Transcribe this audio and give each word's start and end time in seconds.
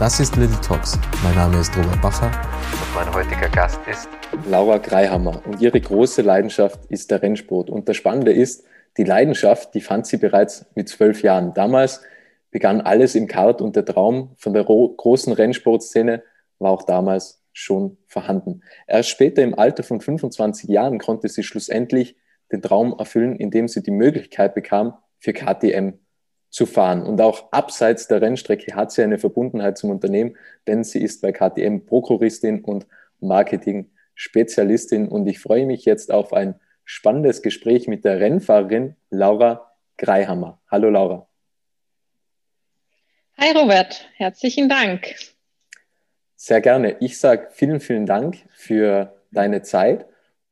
Das 0.00 0.18
ist 0.18 0.34
Little 0.36 0.58
Talks. 0.62 0.98
Mein 1.22 1.34
Name 1.34 1.60
ist 1.60 1.76
Robert 1.76 2.00
Bacher 2.00 2.30
und 2.72 2.94
mein 2.94 3.12
heutiger 3.12 3.50
Gast 3.50 3.78
ist 3.86 4.08
Laura 4.48 4.78
Greihammer. 4.78 5.42
Und 5.44 5.60
ihre 5.60 5.78
große 5.78 6.22
Leidenschaft 6.22 6.80
ist 6.88 7.10
der 7.10 7.20
Rennsport. 7.20 7.68
Und 7.68 7.86
das 7.86 7.98
Spannende 7.98 8.32
ist, 8.32 8.64
die 8.96 9.04
Leidenschaft, 9.04 9.74
die 9.74 9.82
fand 9.82 10.06
sie 10.06 10.16
bereits 10.16 10.64
mit 10.74 10.88
zwölf 10.88 11.22
Jahren. 11.22 11.52
Damals 11.52 12.00
begann 12.50 12.80
alles 12.80 13.14
im 13.14 13.26
Kart 13.26 13.60
und 13.60 13.76
der 13.76 13.84
Traum 13.84 14.32
von 14.38 14.54
der 14.54 14.64
großen 14.64 15.34
Rennsportszene 15.34 16.22
war 16.58 16.70
auch 16.70 16.84
damals 16.84 17.44
schon 17.52 17.98
vorhanden. 18.06 18.62
Erst 18.86 19.10
später 19.10 19.42
im 19.42 19.58
Alter 19.58 19.82
von 19.82 20.00
25 20.00 20.70
Jahren 20.70 20.98
konnte 20.98 21.28
sie 21.28 21.42
schlussendlich 21.42 22.16
den 22.50 22.62
Traum 22.62 22.94
erfüllen, 22.98 23.36
indem 23.36 23.68
sie 23.68 23.82
die 23.82 23.90
Möglichkeit 23.90 24.54
bekam, 24.54 24.94
für 25.18 25.34
KTM 25.34 25.98
zu 26.50 26.66
fahren. 26.66 27.02
Und 27.02 27.20
auch 27.20 27.50
abseits 27.52 28.08
der 28.08 28.20
Rennstrecke 28.20 28.74
hat 28.74 28.92
sie 28.92 29.02
eine 29.02 29.18
Verbundenheit 29.18 29.78
zum 29.78 29.90
Unternehmen, 29.90 30.36
denn 30.66 30.84
sie 30.84 31.02
ist 31.02 31.22
bei 31.22 31.32
KTM 31.32 31.86
Prokuristin 31.86 32.64
und 32.64 32.86
Marketing-Spezialistin. 33.20 35.08
Und 35.08 35.26
ich 35.26 35.38
freue 35.38 35.64
mich 35.64 35.84
jetzt 35.84 36.12
auf 36.12 36.32
ein 36.32 36.60
spannendes 36.84 37.42
Gespräch 37.42 37.86
mit 37.86 38.04
der 38.04 38.20
Rennfahrerin 38.20 38.96
Laura 39.10 39.72
Greihammer. 39.96 40.60
Hallo 40.68 40.90
Laura. 40.90 41.28
Hi 43.38 43.52
Robert, 43.52 44.06
herzlichen 44.16 44.68
Dank. 44.68 45.14
Sehr 46.36 46.60
gerne. 46.60 46.96
Ich 47.00 47.18
sage 47.18 47.48
vielen, 47.52 47.80
vielen 47.80 48.06
Dank 48.06 48.38
für 48.50 49.14
deine 49.30 49.62
Zeit 49.62 50.06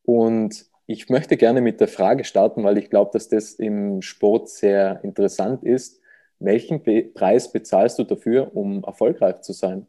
und 0.05 0.68
ich 0.91 1.11
möchte 1.11 1.37
gerne 1.37 1.61
mit 1.61 1.81
der 1.81 1.87
Frage 1.87 2.25
starten, 2.25 2.65
weil 2.65 2.79
ich 2.79 2.89
glaube, 2.89 3.11
dass 3.13 3.29
das 3.29 3.53
im 3.53 4.01
Sport 4.01 4.49
sehr 4.49 5.05
interessant 5.05 5.63
ist. 5.63 6.01
Welchen 6.39 6.83
Be 6.83 7.03
Preis 7.03 7.53
bezahlst 7.53 7.99
du 7.99 8.05
dafür, 8.05 8.57
um 8.57 8.83
erfolgreich 8.85 9.43
zu 9.43 9.53
sein? 9.53 9.87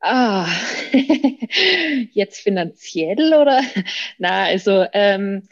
Ah, 0.00 0.46
jetzt 2.12 2.38
finanziell 2.40 3.34
oder? 3.34 3.62
Na, 4.18 4.44
also 4.44 4.86
ähm, 4.92 5.48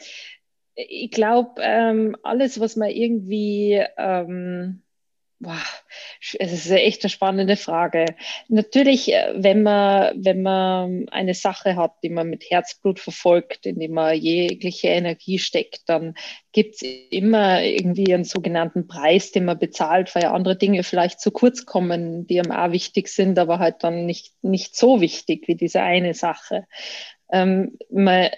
ich 0.75 1.11
glaube, 1.11 1.61
ähm, 1.61 2.15
alles, 2.23 2.61
was 2.61 2.77
man 2.77 2.91
irgendwie 2.91 3.83
ähm, 3.97 4.82
Boah, 5.43 5.61
es 6.39 6.53
ist 6.53 6.71
echt 6.71 7.03
eine 7.03 7.09
spannende 7.09 7.57
Frage. 7.57 8.05
Natürlich, 8.47 9.11
äh, 9.11 9.33
wenn 9.35 9.61
man, 9.61 10.13
wenn 10.23 10.41
man 10.41 11.09
eine 11.09 11.33
Sache 11.33 11.75
hat, 11.75 11.95
die 12.01 12.09
man 12.09 12.29
mit 12.29 12.49
Herzblut 12.49 12.97
verfolgt, 13.01 13.65
in 13.65 13.77
die 13.77 13.89
man 13.89 14.15
jegliche 14.15 14.87
Energie 14.87 15.39
steckt, 15.39 15.81
dann 15.87 16.15
gibt 16.53 16.75
es 16.75 16.81
immer 17.09 17.61
irgendwie 17.61 18.13
einen 18.13 18.23
sogenannten 18.23 18.87
Preis, 18.87 19.33
den 19.33 19.43
man 19.43 19.59
bezahlt, 19.59 20.15
weil 20.15 20.23
ja 20.23 20.31
andere 20.31 20.55
Dinge 20.55 20.83
vielleicht 20.83 21.19
zu 21.19 21.31
kurz 21.31 21.65
kommen, 21.65 22.25
die 22.25 22.39
einem 22.39 22.53
auch 22.53 22.71
wichtig 22.71 23.09
sind, 23.09 23.37
aber 23.37 23.59
halt 23.59 23.83
dann 23.83 24.05
nicht, 24.05 24.31
nicht 24.41 24.77
so 24.77 25.01
wichtig 25.01 25.49
wie 25.49 25.55
diese 25.55 25.81
eine 25.81 26.13
Sache. 26.13 26.67
Ähm, 27.33 27.77
man 27.89 28.29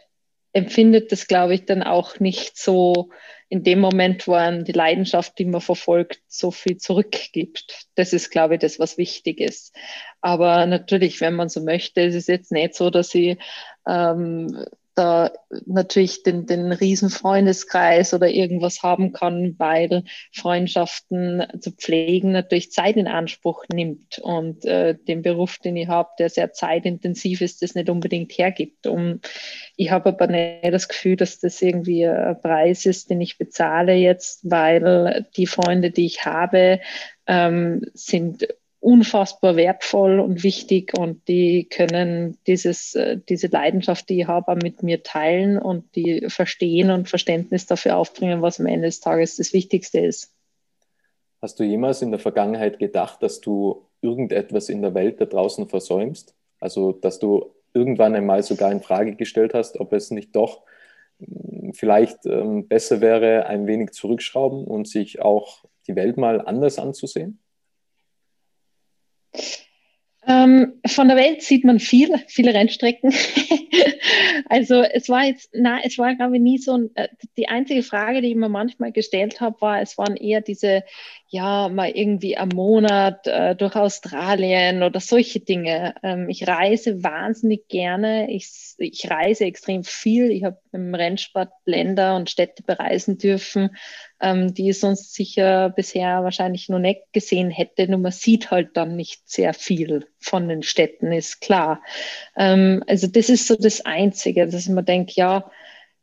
empfindet 0.56 1.12
das, 1.12 1.28
glaube 1.28 1.53
ich, 1.53 1.66
dann 1.66 1.84
auch 1.84 2.22
nicht 2.22 2.57
so 2.57 3.09
in 3.50 3.63
dem 3.63 3.79
Moment, 3.79 4.25
wo 4.25 4.31
man 4.31 4.63
die 4.63 4.72
Leidenschaft, 4.72 5.38
die 5.38 5.44
man 5.44 5.59
verfolgt, 5.59 6.22
so 6.28 6.50
viel 6.50 6.78
zurückgibt. 6.78 7.88
Das 7.96 8.13
ist, 8.13 8.29
glaube 8.29 8.56
ich, 8.56 8.62
das, 8.62 8.79
was 8.79 8.97
wichtig 8.97 9.41
ist. 9.41 9.75
Aber 10.22 10.66
natürlich, 10.66 11.19
wenn 11.19 11.35
man 11.35 11.50
so 11.50 11.62
möchte, 11.62 12.02
ist 12.02 12.16
es 12.16 12.28
jetzt 12.28 12.53
nicht 12.53 12.74
so, 12.74 12.90
dass 12.90 13.13
ich 13.13 13.38
ähm, 13.85 14.66
da 14.95 15.31
natürlich 15.66 16.23
den, 16.23 16.45
den 16.45 16.72
riesen 16.72 17.09
Freundeskreis 17.09 18.13
oder 18.13 18.29
irgendwas 18.29 18.81
haben 18.81 19.11
kann, 19.11 19.56
weil 19.57 20.03
Freundschaften 20.33 21.45
zu 21.59 21.72
pflegen 21.72 22.31
natürlich 22.31 22.72
Zeit 22.72 22.95
in 22.95 23.07
Anspruch 23.07 23.66
nimmt 23.72 24.19
und 24.19 24.66
äh, 24.66 24.95
den 24.95 25.22
Beruf, 25.22 25.57
den 25.57 25.75
ich 25.75 25.88
habe, 25.88 26.09
der 26.17 26.29
sehr 26.29 26.53
zeitintensiv 26.53 27.41
ist, 27.41 27.61
das 27.61 27.75
nicht 27.75 27.89
unbedingt 27.89 28.31
hergibt. 28.31 28.88
Um, 28.88 29.19
ich 29.75 29.91
habe 29.91 30.09
aber 30.09 30.28
nicht 30.28 30.73
das 30.73 30.88
Gefühl, 30.88 31.17
dass 31.17 31.39
das 31.39 31.61
irgendwie 31.61 32.05
ein 32.05 32.41
Preis 32.41 32.85
ist, 32.85 33.09
den 33.09 33.22
ich 33.22 33.38
bezahle 33.38 33.94
jetzt, 33.94 34.50
weil 34.50 35.28
die 35.35 35.47
Freunde, 35.47 35.91
die 35.91 36.05
ich 36.05 36.25
habe, 36.25 36.79
ähm, 37.28 37.81
sind 37.94 38.47
unfassbar 38.85 39.56
wertvoll 39.56 40.19
und 40.19 40.44
wichtig 40.44 40.96
und 40.96 41.28
die 41.28 41.68
können 41.68 42.38
dieses, 42.46 42.94
äh, 42.94 43.18
diese 43.28 43.47
Leidenschaft, 43.47 44.07
die 44.09 44.22
ich 44.22 44.28
habe, 44.28 44.56
mit 44.56 44.84
mir 44.84 45.01
teilen 45.01 45.57
und 45.57 45.96
die 45.96 46.25
verstehen 46.28 46.91
und 46.91 47.09
Verständnis 47.09 47.66
dafür 47.66 47.97
aufbringen, 47.97 48.44
was 48.44 48.59
am 48.59 48.68
Ende 48.68 48.88
des 48.88 49.00
Tages 49.00 49.38
das 49.38 49.53
Wichtigste 49.53 50.01
ist. 50.01 50.31
Hast 51.41 51.59
du 51.59 51.63
jemals 51.63 52.03
in 52.03 52.12
der 52.12 52.19
Vergangenheit 52.19 52.78
gedacht, 52.78 53.23
dass 53.23 53.41
du 53.41 53.88
irgendetwas 54.01 54.69
in 54.69 54.84
der 54.84 54.94
Welt 54.94 55.19
da 55.19 55.25
draußen 55.25 55.67
versäumst? 55.67 56.35
Also, 56.59 56.91
dass 56.91 57.17
du 57.17 57.56
irgendwann 57.73 58.13
einmal 58.13 58.44
sogar 58.44 58.72
in 58.72 58.81
Frage 58.81 59.16
gestellt 59.16 59.56
hast, 59.56 59.79
ob 59.79 59.94
es 59.94 60.12
nicht 60.12 60.35
doch 60.35 60.62
hm, 61.17 61.73
vielleicht 61.73 62.28
ähm, 62.28 62.67
besser 62.67 63.02
wäre, 63.02 63.47
ein 63.47 63.66
wenig 63.66 63.94
zurückschrauben 63.94 64.63
und 64.63 64.88
sich 64.88 65.23
auch 65.23 65.66
die 65.88 65.96
Welt 65.96 66.17
mal 66.17 66.40
anders 66.40 66.78
anzusehen? 66.78 67.40
Ähm, 70.28 70.81
von 70.88 71.07
der 71.07 71.18
Welt 71.18 71.44
sieht 71.44 71.63
man 71.63 71.79
viel, 71.79 72.09
viele 72.28 72.53
Rennstrecken. 72.53 73.13
also 74.50 74.81
es 74.81 75.07
war 75.07 75.25
jetzt, 75.25 75.51
na, 75.53 75.79
es 75.84 76.00
war 76.00 76.16
glaube 76.16 76.38
ich 76.38 76.41
nie 76.41 76.57
so. 76.57 76.73
Ein, 76.73 76.90
äh, 76.96 77.09
die 77.38 77.47
einzige 77.47 77.84
Frage, 77.84 78.22
die 78.22 78.29
ich 78.29 78.35
mir 78.35 78.50
manchmal 78.50 78.91
gestellt 78.91 79.40
habe, 79.40 79.62
war, 79.62 79.81
es 79.81 79.97
waren 80.00 80.16
eher 80.16 80.41
diese, 80.41 80.84
ja, 81.28 81.69
mal 81.69 81.90
irgendwie 81.90 82.38
am 82.38 82.50
Monat 82.50 83.28
äh, 83.28 83.56
durch 83.56 83.75
Australien 83.75 84.84
oder 84.84 85.00
solche 85.00 85.40
Dinge. 85.40 85.96
Ähm, 86.03 86.30
ich 86.30 86.47
reise 86.47 87.03
wahnsinnig 87.03 87.68
gerne. 87.68 88.31
Ich, 88.31 88.75
ich 88.78 89.09
reise 89.09 89.46
extrem 89.46 89.84
viel. 89.84 90.31
Ich 90.31 90.44
habe 90.44 90.59
im 90.72 90.94
Rennsport 90.94 91.50
Länder 91.66 92.16
und 92.16 92.30
Städte 92.30 92.64
bereisen 92.64 93.18
dürfen 93.18 93.72
ähm, 94.22 94.53
die 94.53 94.69
ich 94.69 94.80
sonst 94.80 95.14
sicher 95.14 95.69
bisher 95.69 96.24
wahrscheinlich 96.24 96.69
noch 96.69 96.80
nicht 96.80 97.02
gesehen 97.12 97.50
hätte. 97.52 97.88
Nur 97.88 98.00
man 98.00 98.12
sieht 98.12 98.52
halt 98.52 98.75
dann 98.78 98.96
nicht 98.96 99.30
sehr 99.30 99.53
viel 99.53 100.08
von 100.19 100.47
den 100.47 100.64
Städten, 100.64 101.12
ist 101.12 101.41
klar. 101.41 101.81
Ähm, 102.35 102.84
also 102.88 103.08
das 103.08 103.30
ist 103.30 103.47
so 103.47 103.56
das 103.56 103.85
Einzige, 103.85 104.47
dass 104.47 104.68
man 104.68 104.85
denkt, 104.85 105.12
ja, 105.12 105.52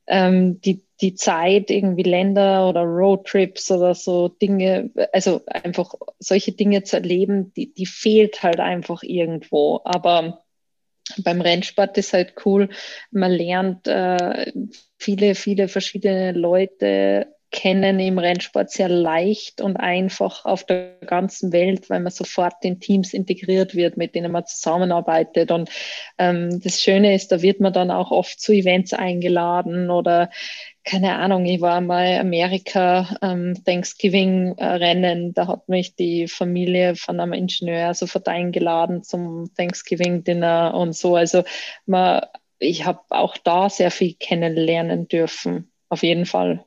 ähm, 0.07 0.61
die, 0.61 0.85
die 1.01 1.15
Zeit, 1.15 1.71
irgendwie 1.71 2.03
Länder 2.03 2.69
oder 2.69 2.83
Roadtrips 2.83 3.71
oder 3.71 3.95
so 3.95 4.29
Dinge, 4.29 4.91
also 5.13 5.43
einfach 5.47 5.95
solche 6.19 6.53
Dinge 6.53 6.83
zu 6.83 6.97
erleben, 6.97 7.53
die, 7.55 7.73
die 7.73 7.87
fehlt 7.87 8.43
halt 8.43 8.61
einfach 8.61 9.03
irgendwo. 9.03 9.81
Aber 9.85 10.43
beim 11.19 11.41
Rennsport 11.41 11.99
ist 11.99 12.13
halt 12.13 12.35
cool, 12.45 12.69
man 13.11 13.33
lernt 13.33 13.87
äh, 13.87 14.53
viele, 14.99 15.35
viele 15.35 15.69
verschiedene 15.69 16.33
Leute 16.33 17.35
kennen 17.53 18.01
im 18.01 18.19
Rennsport 18.19 18.71
sehr 18.71 18.89
leicht 18.89 19.61
und 19.61 19.77
einfach 19.77 20.45
auf 20.47 20.65
der 20.65 20.97
ganzen 21.07 21.53
Welt, 21.53 21.91
weil 21.91 22.01
man 22.01 22.11
sofort 22.11 22.65
in 22.65 22.81
Teams 22.81 23.13
integriert 23.13 23.75
wird, 23.75 23.97
mit 23.97 24.15
denen 24.15 24.33
man 24.33 24.47
zusammenarbeitet. 24.47 25.51
Und 25.51 25.71
ähm, 26.19 26.61
das 26.63 26.83
Schöne 26.83 27.15
ist, 27.15 27.31
da 27.31 27.43
wird 27.43 27.61
man 27.61 27.73
dann 27.73 27.91
auch 27.91 28.11
oft 28.11 28.41
zu 28.41 28.53
Events 28.53 28.95
eingeladen 28.95 29.91
oder 29.91 30.31
keine 30.85 31.15
Ahnung, 31.17 31.47
ich 31.47 31.61
war 31.61 31.81
mal 31.81 32.19
Amerika 32.19 33.17
ähm, 33.23 33.55
Thanksgiving-Rennen, 33.65 35.33
da 35.33 35.47
hat 35.47 35.69
mich 35.69 35.95
die 35.95 36.27
Familie 36.27 36.97
von 36.97 37.21
einem 37.21 37.35
Ingenieur 37.35 37.95
sofort 37.95 38.27
eingeladen 38.27 39.05
zum 39.05 39.53
Thanksgiving-Dinner 39.55 40.75
und 40.75 40.97
so. 40.97 41.15
Also 41.15 41.45
man, 41.87 42.23
ich 42.59 42.85
habe 42.85 43.01
auch 43.11 43.37
da 43.37 43.71
sehr 43.71 43.93
viel 43.93 44.15
kennenlernen 44.15 45.07
dürfen, 45.07 45.71
auf 45.89 46.03
jeden 46.03 46.27
Fall. 46.27 46.65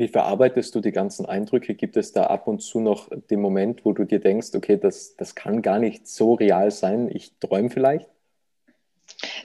Wie 0.00 0.08
verarbeitest 0.08 0.74
du 0.74 0.80
die 0.80 0.92
ganzen 0.92 1.26
Eindrücke? 1.26 1.74
Gibt 1.74 1.94
es 1.98 2.12
da 2.12 2.24
ab 2.24 2.46
und 2.46 2.62
zu 2.62 2.80
noch 2.80 3.10
den 3.28 3.38
Moment, 3.38 3.84
wo 3.84 3.92
du 3.92 4.04
dir 4.04 4.18
denkst, 4.18 4.48
okay, 4.54 4.78
das, 4.78 5.14
das 5.16 5.34
kann 5.34 5.60
gar 5.60 5.78
nicht 5.78 6.08
so 6.08 6.32
real 6.32 6.70
sein, 6.70 7.10
ich 7.12 7.32
träume 7.38 7.68
vielleicht? 7.68 8.08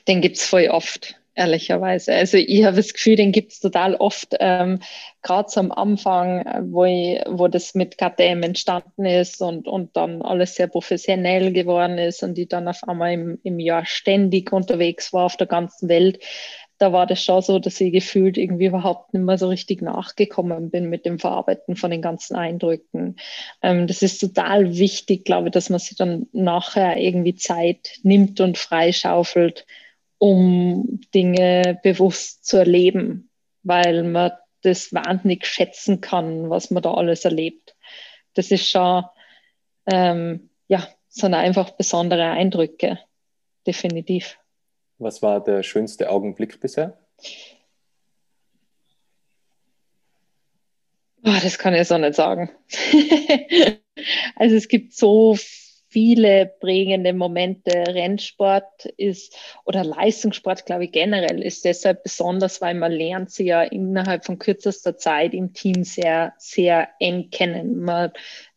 Den 0.07 0.21
gibt 0.21 0.37
es 0.37 0.45
voll 0.45 0.69
oft. 0.69 1.19
ehrlicherweise. 1.33 2.13
Also 2.13 2.37
ich 2.37 2.63
habe 2.63 2.77
das 2.77 2.93
Gefühl, 2.93 3.17
den 3.17 3.33
gibt 3.33 3.51
es 3.51 3.59
total 3.59 3.95
oft, 3.95 4.37
ähm, 4.39 4.79
gerade 5.21 5.49
am 5.57 5.73
Anfang, 5.73 6.45
wo, 6.71 6.85
ich, 6.85 7.21
wo 7.27 7.49
das 7.49 7.75
mit 7.75 7.97
KTM 7.97 8.41
entstanden 8.41 9.05
ist 9.05 9.41
und, 9.41 9.67
und 9.67 9.97
dann 9.97 10.21
alles 10.21 10.55
sehr 10.55 10.67
professionell 10.67 11.51
geworden 11.51 11.97
ist 11.97 12.23
und 12.23 12.37
ich 12.37 12.47
dann 12.47 12.69
auf 12.69 12.81
einmal 12.87 13.11
im, 13.11 13.39
im 13.43 13.59
Jahr 13.59 13.85
ständig 13.85 14.53
unterwegs 14.53 15.11
war 15.11 15.25
auf 15.25 15.35
der 15.35 15.47
ganzen 15.47 15.89
Welt. 15.89 16.19
Da 16.77 16.91
war 16.91 17.05
das 17.05 17.23
schon 17.23 17.41
so, 17.41 17.59
dass 17.59 17.79
ich 17.79 17.93
gefühlt 17.93 18.37
irgendwie 18.37 18.65
überhaupt 18.65 19.13
nicht 19.13 19.23
mehr 19.23 19.37
so 19.37 19.47
richtig 19.47 19.81
nachgekommen 19.81 20.69
bin 20.71 20.89
mit 20.89 21.05
dem 21.05 21.19
Verarbeiten 21.19 21.75
von 21.75 21.89
den 21.89 22.01
ganzen 22.01 22.35
Eindrücken. 22.35 23.15
Ähm, 23.61 23.87
das 23.87 24.01
ist 24.01 24.19
total 24.19 24.77
wichtig, 24.77 25.23
glaube 25.23 25.47
ich, 25.47 25.53
dass 25.53 25.69
man 25.69 25.79
sich 25.79 25.97
dann 25.97 26.27
nachher 26.33 26.97
irgendwie 26.97 27.35
Zeit 27.35 27.99
nimmt 28.03 28.41
und 28.41 28.57
freischaufelt, 28.57 29.65
um 30.17 30.99
Dinge 31.13 31.79
bewusst 31.81 32.45
zu 32.45 32.57
erleben, 32.57 33.29
weil 33.63 34.03
man 34.03 34.31
das 34.61 34.93
wahnsinnig 34.93 35.45
schätzen 35.45 36.01
kann, 36.01 36.49
was 36.49 36.71
man 36.71 36.83
da 36.83 36.93
alles 36.93 37.23
erlebt. 37.23 37.75
Das 38.33 38.51
ist 38.51 38.69
schon, 38.69 39.05
ähm, 39.91 40.49
ja, 40.67 40.87
sind 41.07 41.33
einfach 41.33 41.71
besondere 41.71 42.25
Eindrücke, 42.31 42.99
definitiv. 43.65 44.37
Was 44.97 45.21
war 45.21 45.43
der 45.43 45.63
schönste 45.63 46.09
Augenblick 46.09 46.59
bisher? 46.59 46.97
Oh, 51.23 51.37
das 51.41 51.57
kann 51.57 51.73
ich 51.73 51.87
so 51.87 51.97
nicht 51.97 52.15
sagen. 52.15 52.51
also 54.35 54.55
es 54.55 54.67
gibt 54.67 54.93
so 54.93 55.35
viele 55.95 56.45
prägende 56.59 57.13
Momente. 57.13 57.71
Rennsport 57.87 58.85
ist 58.97 59.35
oder 59.65 59.83
Leistungssport, 59.83 60.65
glaube 60.65 60.85
ich, 60.85 60.91
generell 60.91 61.41
ist 61.41 61.65
deshalb 61.65 62.03
besonders, 62.03 62.61
weil 62.61 62.75
man 62.75 62.91
lernt 62.91 63.31
sie 63.31 63.45
ja 63.45 63.63
innerhalb 63.63 64.25
von 64.25 64.37
kürzester 64.37 64.97
Zeit 64.97 65.33
im 65.33 65.53
Team 65.53 65.83
sehr, 65.83 66.33
sehr 66.37 66.89
eng 66.99 67.31
kennen. 67.31 67.79
Man 67.79 68.11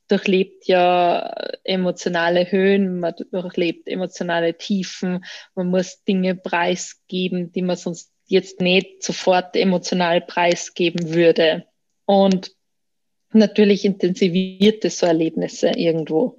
durchlebt 0.08 0.66
ja 0.66 1.34
emotionale 1.64 2.50
Höhen, 2.50 3.00
man 3.00 3.14
durchlebt 3.30 3.88
emotionale 3.88 4.56
Tiefen, 4.56 5.24
man 5.54 5.68
muss 5.68 6.02
Dinge 6.04 6.34
preisgeben, 6.34 7.52
die 7.52 7.62
man 7.62 7.76
sonst 7.76 8.12
jetzt 8.26 8.60
nicht 8.60 9.02
sofort 9.02 9.56
emotional 9.56 10.20
preisgeben 10.20 11.14
würde. 11.14 11.66
Und 12.04 12.52
natürlich 13.32 13.84
intensiviert 13.84 14.84
es 14.84 14.98
so 14.98 15.06
Erlebnisse 15.06 15.68
irgendwo. 15.68 16.38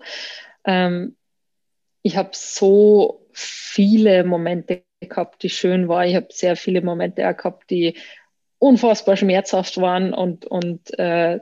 Ähm, 0.66 1.16
ich 2.02 2.18
habe 2.18 2.30
so 2.34 3.28
viele 3.32 4.24
Momente 4.24 4.84
gehabt, 5.00 5.44
die 5.44 5.50
schön 5.50 5.88
waren. 5.88 6.08
Ich 6.08 6.16
habe 6.16 6.28
sehr 6.30 6.56
viele 6.56 6.82
Momente 6.82 7.22
gehabt, 7.22 7.70
die 7.70 7.98
unfassbar 8.58 9.16
schmerzhaft 9.16 9.78
waren 9.78 10.14
und, 10.14 10.46
und 10.46 10.98
äh, 11.00 11.40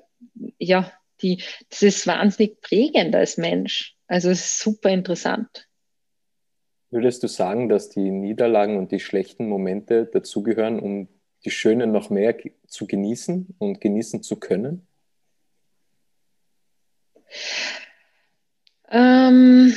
ja, 0.60 0.92
die, 1.22 1.42
das 1.70 1.84
ist 1.84 2.08
wahnsinnig 2.08 2.62
prägend 2.62 3.16
als 3.16 3.38
Mensch. 3.38 3.96
Also 4.08 4.30
es 4.30 4.46
ist 4.46 4.60
super 4.60 4.90
interessant. 4.90 5.68
Würdest 6.90 7.22
du 7.24 7.28
sagen, 7.28 7.68
dass 7.68 7.90
die 7.90 8.12
Niederlagen 8.12 8.78
und 8.78 8.92
die 8.92 9.00
schlechten 9.00 9.50
Momente 9.50 10.06
dazugehören, 10.06 10.80
um 10.80 11.10
die 11.44 11.52
schönen 11.52 11.92
noch 11.92 12.10
mehr 12.10 12.36
zu 12.68 12.88
genießen 12.88 13.56
und 13.60 13.82
genießen 13.82 14.24
zu 14.24 14.38
können? 14.38 14.88
Ähm, 18.90 19.76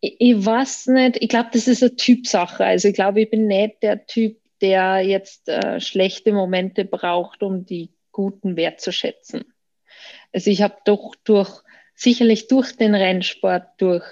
ich, 0.00 0.16
ich 0.18 0.46
weiß 0.46 0.86
nicht, 0.88 1.18
ich 1.22 1.28
glaube, 1.28 1.50
das 1.52 1.68
ist 1.68 1.82
eine 1.82 1.94
Typsache. 1.94 2.64
Also 2.64 2.88
ich 2.88 2.94
glaube, 2.94 3.20
ich 3.20 3.30
bin 3.30 3.46
nicht 3.46 3.82
der 3.82 4.06
Typ, 4.06 4.40
der 4.60 5.00
jetzt 5.00 5.48
äh, 5.48 5.80
schlechte 5.80 6.32
Momente 6.32 6.84
braucht, 6.84 7.42
um 7.42 7.66
die 7.66 7.90
guten 8.12 8.56
wertzuschätzen. 8.56 9.44
Also 10.32 10.50
ich 10.50 10.62
habe 10.62 10.76
doch 10.84 11.14
durch, 11.24 11.62
sicherlich 11.94 12.48
durch 12.48 12.76
den 12.76 12.94
Rennsport, 12.94 13.64
durch, 13.78 14.04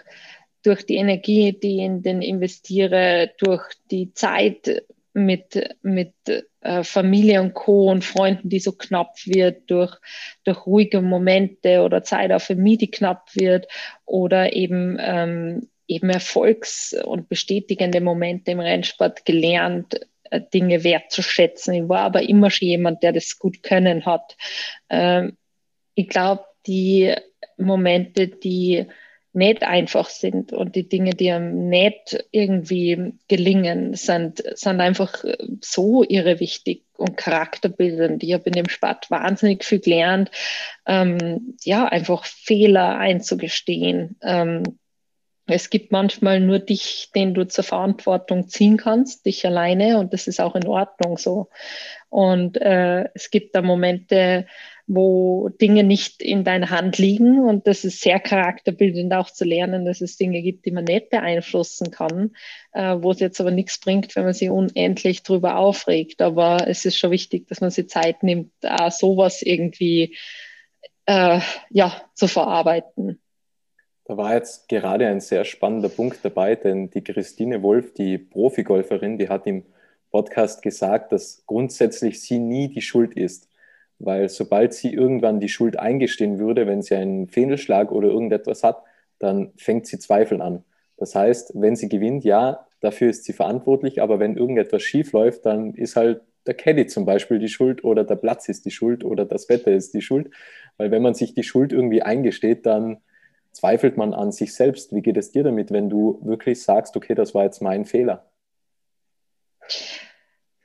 durch 0.62 0.84
die 0.84 0.96
Energie, 0.96 1.58
die 1.58 1.76
ich 1.76 1.82
in 1.82 2.02
den 2.02 2.22
investiere, 2.22 3.32
durch 3.38 3.62
die 3.90 4.12
Zeit 4.12 4.84
mit, 5.14 5.76
mit 5.82 6.14
äh, 6.60 6.84
Familie 6.84 7.40
und 7.40 7.54
Co. 7.54 7.90
und 7.90 8.04
Freunden, 8.04 8.48
die 8.48 8.60
so 8.60 8.72
knapp 8.72 9.14
wird, 9.26 9.70
durch, 9.70 9.96
durch 10.44 10.66
ruhige 10.66 11.02
Momente 11.02 11.82
oder 11.82 12.02
Zeit 12.02 12.32
auf 12.32 12.44
Familie, 12.44 12.78
die 12.78 12.90
knapp 12.90 13.34
wird 13.34 13.66
oder 14.04 14.52
eben, 14.52 14.96
ähm, 15.00 15.68
eben 15.86 16.10
Erfolgs- 16.10 16.94
und 17.04 17.28
bestätigende 17.28 18.00
Momente 18.00 18.50
im 18.50 18.60
Rennsport 18.60 19.24
gelernt, 19.24 20.00
äh, 20.30 20.40
Dinge 20.52 20.84
wertzuschätzen. 20.84 21.74
Ich 21.74 21.88
war 21.88 22.00
aber 22.00 22.22
immer 22.22 22.50
schon 22.50 22.68
jemand, 22.68 23.02
der 23.02 23.12
das 23.12 23.38
gut 23.38 23.62
können 23.62 24.04
hat. 24.04 24.36
Ähm, 24.90 25.36
ich 25.98 26.08
glaube, 26.08 26.44
die 26.68 27.12
Momente, 27.56 28.28
die 28.28 28.86
nicht 29.32 29.64
einfach 29.64 30.08
sind 30.08 30.52
und 30.52 30.76
die 30.76 30.88
Dinge, 30.88 31.10
die 31.10 31.32
einem 31.32 31.68
nicht 31.68 32.24
irgendwie 32.30 33.14
gelingen, 33.26 33.94
sind, 33.94 34.44
sind 34.54 34.80
einfach 34.80 35.24
so 35.60 36.04
irre 36.08 36.38
wichtig 36.38 36.84
und 36.96 37.16
charakterbildend. 37.16 38.22
Ich 38.22 38.32
habe 38.32 38.44
in 38.44 38.52
dem 38.52 38.68
Sport 38.68 39.10
wahnsinnig 39.10 39.64
viel 39.64 39.80
gelernt, 39.80 40.30
ähm, 40.86 41.56
ja, 41.64 41.86
einfach 41.86 42.24
Fehler 42.24 42.96
einzugestehen. 42.98 44.16
Ähm, 44.22 44.78
es 45.48 45.70
gibt 45.70 45.92
manchmal 45.92 46.40
nur 46.40 46.58
dich, 46.58 47.10
den 47.14 47.34
du 47.34 47.46
zur 47.46 47.64
Verantwortung 47.64 48.48
ziehen 48.48 48.76
kannst, 48.76 49.26
dich 49.26 49.46
alleine, 49.46 49.98
und 49.98 50.12
das 50.12 50.26
ist 50.26 50.40
auch 50.40 50.54
in 50.54 50.66
Ordnung 50.66 51.18
so. 51.18 51.48
Und 52.10 52.60
äh, 52.60 53.08
es 53.14 53.30
gibt 53.30 53.54
da 53.54 53.62
Momente, 53.62 54.46
wo 54.88 55.50
Dinge 55.50 55.84
nicht 55.84 56.22
in 56.22 56.44
deiner 56.44 56.70
Hand 56.70 56.96
liegen. 56.96 57.40
Und 57.40 57.66
das 57.66 57.84
ist 57.84 58.00
sehr 58.00 58.18
charakterbildend 58.18 59.12
auch 59.12 59.30
zu 59.30 59.44
lernen, 59.44 59.84
dass 59.84 60.00
es 60.00 60.16
Dinge 60.16 60.40
gibt, 60.40 60.64
die 60.64 60.70
man 60.70 60.84
nicht 60.84 61.10
beeinflussen 61.10 61.90
kann, 61.90 62.32
äh, 62.72 62.96
wo 62.98 63.10
es 63.10 63.20
jetzt 63.20 63.40
aber 63.40 63.50
nichts 63.50 63.78
bringt, 63.78 64.16
wenn 64.16 64.24
man 64.24 64.32
sich 64.32 64.48
unendlich 64.48 65.22
drüber 65.22 65.58
aufregt. 65.58 66.22
Aber 66.22 66.66
es 66.66 66.86
ist 66.86 66.98
schon 66.98 67.10
wichtig, 67.10 67.46
dass 67.48 67.60
man 67.60 67.70
sich 67.70 67.88
Zeit 67.90 68.22
nimmt, 68.22 68.50
äh, 68.62 68.90
sowas 68.90 69.42
irgendwie 69.42 70.16
äh, 71.04 71.40
ja, 71.70 72.02
zu 72.14 72.26
verarbeiten. 72.26 73.20
Da 74.08 74.16
war 74.16 74.34
jetzt 74.34 74.68
gerade 74.68 75.06
ein 75.06 75.20
sehr 75.20 75.44
spannender 75.44 75.88
Punkt 75.88 76.18
dabei, 76.24 76.56
denn 76.56 76.90
die 76.90 77.04
Christine 77.04 77.62
Wolf, 77.62 77.94
die 77.94 78.18
Profigolferin, 78.18 79.18
die 79.18 79.28
hat 79.28 79.46
im 79.46 79.64
Podcast 80.10 80.62
gesagt, 80.62 81.12
dass 81.12 81.44
grundsätzlich 81.46 82.20
sie 82.20 82.40
nie 82.40 82.68
die 82.68 82.82
Schuld 82.82 83.14
ist 83.14 83.48
weil 83.98 84.28
sobald 84.28 84.74
sie 84.74 84.92
irgendwann 84.92 85.40
die 85.40 85.48
Schuld 85.48 85.78
eingestehen 85.78 86.38
würde, 86.38 86.66
wenn 86.66 86.82
sie 86.82 86.94
einen 86.94 87.26
Fehlschlag 87.26 87.90
oder 87.90 88.08
irgendetwas 88.08 88.62
hat, 88.62 88.82
dann 89.18 89.52
fängt 89.56 89.86
sie 89.86 89.98
Zweifel 89.98 90.40
an. 90.40 90.64
Das 90.96 91.14
heißt, 91.14 91.52
wenn 91.54 91.76
sie 91.76 91.88
gewinnt, 91.88 92.24
ja, 92.24 92.66
dafür 92.80 93.10
ist 93.10 93.24
sie 93.24 93.32
verantwortlich, 93.32 94.00
aber 94.00 94.20
wenn 94.20 94.36
irgendetwas 94.36 94.82
schief 94.82 95.12
läuft, 95.12 95.46
dann 95.46 95.74
ist 95.74 95.96
halt 95.96 96.20
der 96.46 96.54
Caddy 96.54 96.86
zum 96.86 97.04
Beispiel 97.04 97.38
die 97.38 97.48
Schuld 97.48 97.84
oder 97.84 98.04
der 98.04 98.16
Platz 98.16 98.48
ist 98.48 98.64
die 98.64 98.70
Schuld 98.70 99.04
oder 99.04 99.24
das 99.24 99.48
Wetter 99.48 99.72
ist 99.72 99.92
die 99.94 100.00
Schuld. 100.00 100.30
Weil 100.76 100.90
wenn 100.90 101.02
man 101.02 101.14
sich 101.14 101.34
die 101.34 101.42
Schuld 101.42 101.72
irgendwie 101.72 102.02
eingesteht, 102.02 102.64
dann 102.66 102.98
zweifelt 103.52 103.96
man 103.96 104.14
an 104.14 104.32
sich 104.32 104.54
selbst. 104.54 104.94
Wie 104.94 105.02
geht 105.02 105.16
es 105.16 105.32
dir 105.32 105.44
damit, 105.44 105.70
wenn 105.70 105.88
du 105.88 106.20
wirklich 106.22 106.62
sagst, 106.62 106.96
okay, 106.96 107.14
das 107.14 107.34
war 107.34 107.44
jetzt 107.44 107.60
mein 107.60 107.84
Fehler? 107.84 108.30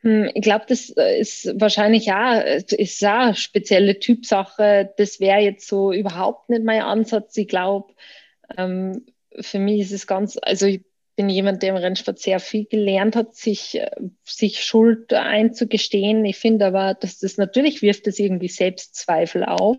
Hm, 0.01 0.29
ich 0.33 0.41
glaube, 0.41 0.65
das 0.67 0.89
äh, 0.89 1.19
ist 1.19 1.49
wahrscheinlich 1.59 2.05
ja, 2.05 2.39
ist 2.39 3.01
ja 3.01 3.33
spezielle 3.33 3.99
Typsache. 3.99 4.93
Das 4.97 5.19
wäre 5.19 5.39
jetzt 5.39 5.67
so 5.67 5.93
überhaupt 5.93 6.49
nicht 6.49 6.63
mein 6.63 6.81
Ansatz. 6.81 7.35
Ich 7.37 7.47
glaube, 7.47 7.93
ähm, 8.57 9.05
für 9.39 9.59
mich 9.59 9.81
ist 9.81 9.91
es 9.93 10.05
ganz, 10.05 10.37
also 10.41 10.65
ich 10.65 10.83
bin 11.15 11.29
jemand, 11.29 11.61
der 11.61 11.69
im 11.69 11.75
Rennsport 11.75 12.19
sehr 12.19 12.39
viel 12.39 12.65
gelernt 12.65 13.15
hat, 13.15 13.35
sich, 13.35 13.79
äh, 13.79 13.89
sich 14.23 14.63
Schuld 14.63 15.13
einzugestehen. 15.13 16.25
Ich 16.25 16.37
finde 16.37 16.65
aber, 16.67 16.93
dass 16.93 17.19
das 17.19 17.37
natürlich 17.37 17.81
wirft 17.81 18.07
es 18.07 18.19
irgendwie 18.19 18.47
Selbstzweifel 18.47 19.43
auf, 19.43 19.77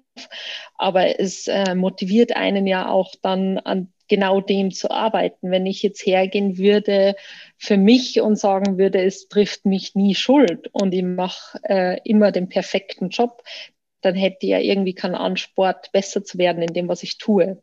aber 0.76 1.18
es 1.18 1.46
äh, 1.46 1.74
motiviert 1.74 2.36
einen 2.36 2.66
ja 2.66 2.88
auch 2.88 3.14
dann 3.22 3.58
an 3.58 3.92
genau 4.08 4.40
dem 4.40 4.70
zu 4.70 4.90
arbeiten. 4.90 5.50
Wenn 5.50 5.66
ich 5.66 5.82
jetzt 5.82 6.04
hergehen 6.04 6.58
würde 6.58 7.16
für 7.56 7.76
mich 7.76 8.20
und 8.20 8.36
sagen 8.36 8.78
würde, 8.78 9.02
es 9.02 9.28
trifft 9.28 9.64
mich 9.64 9.94
nie 9.94 10.14
Schuld 10.14 10.68
und 10.72 10.92
ich 10.92 11.02
mache 11.02 11.58
äh, 11.64 12.00
immer 12.04 12.32
den 12.32 12.48
perfekten 12.48 13.08
Job, 13.08 13.42
dann 14.04 14.14
hätte 14.14 14.38
ich 14.42 14.50
ja 14.50 14.58
irgendwie 14.58 14.94
keinen 14.94 15.14
Ansport, 15.14 15.92
besser 15.92 16.24
zu 16.24 16.38
werden 16.38 16.62
in 16.62 16.72
dem, 16.72 16.88
was 16.88 17.02
ich 17.02 17.18
tue. 17.18 17.62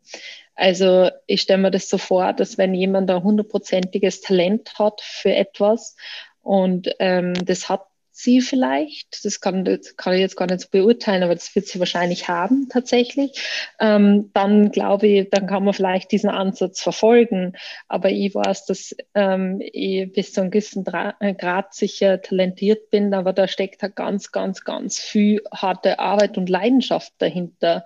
Also 0.54 1.10
ich 1.26 1.42
stelle 1.42 1.62
mir 1.62 1.70
das 1.70 1.88
so 1.88 1.98
vor, 1.98 2.32
dass 2.32 2.58
wenn 2.58 2.74
jemand 2.74 3.10
ein 3.10 3.22
hundertprozentiges 3.22 4.20
Talent 4.20 4.78
hat 4.78 5.00
für 5.00 5.34
etwas 5.34 5.96
und 6.42 6.94
ähm, 6.98 7.34
das 7.34 7.68
hat 7.68 7.86
sie 8.12 8.40
vielleicht. 8.40 9.24
Das 9.24 9.40
kann, 9.40 9.64
das 9.64 9.96
kann 9.96 10.12
ich 10.12 10.20
jetzt 10.20 10.36
gar 10.36 10.46
nicht 10.46 10.60
so 10.60 10.68
beurteilen, 10.70 11.22
aber 11.22 11.34
das 11.34 11.54
wird 11.56 11.66
sie 11.66 11.78
wahrscheinlich 11.78 12.28
haben 12.28 12.68
tatsächlich. 12.68 13.32
Ähm, 13.80 14.30
dann 14.34 14.70
glaube 14.70 15.06
ich, 15.06 15.30
dann 15.30 15.46
kann 15.46 15.64
man 15.64 15.74
vielleicht 15.74 16.12
diesen 16.12 16.30
Ansatz 16.30 16.82
verfolgen. 16.82 17.54
Aber 17.88 18.10
ich 18.10 18.34
weiß, 18.34 18.66
dass 18.66 18.94
ähm, 19.14 19.60
ich 19.60 20.12
bis 20.12 20.32
zu 20.32 20.42
einem 20.42 20.50
gewissen 20.50 20.84
äh, 20.86 21.34
Grad 21.34 21.74
sicher 21.74 22.20
talentiert 22.20 22.90
bin, 22.90 23.14
aber 23.14 23.32
da 23.32 23.48
steckt 23.48 23.82
halt 23.82 23.96
ganz, 23.96 24.30
ganz, 24.30 24.62
ganz 24.62 25.00
viel 25.00 25.42
harte 25.52 25.98
Arbeit 25.98 26.36
und 26.36 26.50
Leidenschaft 26.50 27.12
dahinter. 27.18 27.84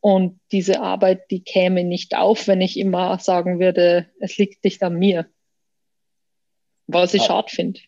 Und 0.00 0.40
diese 0.52 0.80
Arbeit, 0.80 1.30
die 1.30 1.42
käme 1.42 1.84
nicht 1.84 2.16
auf, 2.16 2.48
wenn 2.48 2.60
ich 2.60 2.78
immer 2.78 3.18
sagen 3.18 3.60
würde, 3.60 4.06
es 4.20 4.38
liegt 4.38 4.64
nicht 4.64 4.82
an 4.82 4.94
mir. 4.94 5.26
Was 6.86 7.14
ich 7.14 7.24
schade 7.24 7.48
finde. 7.50 7.80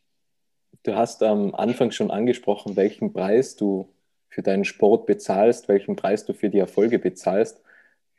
Du 0.83 0.95
hast 0.95 1.23
am 1.23 1.55
Anfang 1.55 1.91
schon 1.91 2.11
angesprochen, 2.11 2.77
welchen 2.77 3.13
Preis 3.13 3.57
du 3.57 3.89
für 4.29 4.43
deinen 4.43 4.65
Sport 4.65 5.07
bezahlst, 5.07 5.69
welchen 5.69 5.97
Preis 5.97 6.25
du 6.25 6.33
für 6.35 6.51
die 6.51 6.59
Erfolge 6.59 6.99
bezahlst. 6.99 7.61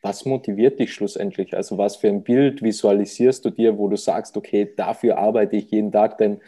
Was 0.02 0.26
motiviert 0.26 0.80
dich 0.80 0.94
schlussendlich? 0.94 1.56
Also 1.56 1.78
was 1.78 1.98
für 1.98 2.08
ein 2.08 2.24
Bild 2.24 2.62
visualisierst 2.62 3.44
du 3.46 3.50
dir, 3.50 3.78
wo 3.78 3.88
du 3.88 3.98
sagst, 3.98 4.38
okay, 4.38 4.74
dafür 4.76 5.18
arbeite 5.18 5.58
ich 5.58 5.72
jeden 5.72 5.92
Tag? 5.92 6.18
Denn 6.18 6.42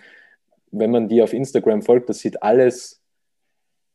wenn 0.71 0.91
man 0.91 1.07
dir 1.09 1.23
auf 1.23 1.33
Instagram 1.33 1.81
folgt, 1.81 2.09
das 2.09 2.19
sieht 2.19 2.41
alles 2.43 3.01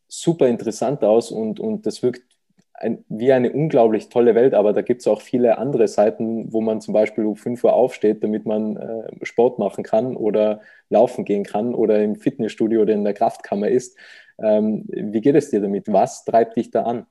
super 0.09 0.49
interessant 0.49 1.03
aus 1.05 1.31
und, 1.31 1.59
und 1.59 1.87
das 1.87 2.03
wirkt 2.03 2.36
ein, 2.79 3.05
wie 3.09 3.33
eine 3.33 3.53
unglaublich 3.53 4.09
tolle 4.09 4.35
Welt, 4.35 4.55
aber 4.55 4.73
da 4.73 4.83
gibt 4.83 5.01
es 5.01 5.07
auch 5.07 5.21
viele 5.21 5.59
andere 5.59 5.89
Seiten, 5.89 6.53
wo 6.53 6.61
man 6.61 6.81
zum 6.81 6.95
Beispiel 6.95 7.25
um 7.25 7.37
5 7.37 7.65
Uhr 7.65 7.73
aufsteht, 7.73 8.23
damit 8.23 8.47
man 8.47 8.77
äh, 8.77 9.25
Sport 9.25 9.59
machen 9.59 9.85
kann 9.85 10.17
oder 10.17 10.61
laufen 10.91 11.25
gehen 11.25 11.45
kann 11.45 11.75
oder 11.75 12.03
im 12.03 12.17
Fitnessstudio 12.17 12.83
oder 12.83 12.95
in 12.95 13.05
der 13.05 13.15
Kraftkammer 13.15 13.69
ist. 13.69 13.97
Ähm, 14.39 14.85
wie 14.89 15.21
geht 15.21 15.35
es 15.35 15.51
dir 15.51 15.61
damit? 15.61 15.85
Was 15.89 16.25
treibt 16.25 16.57
dich 16.57 16.71
da 16.71 16.83
an? 16.83 17.07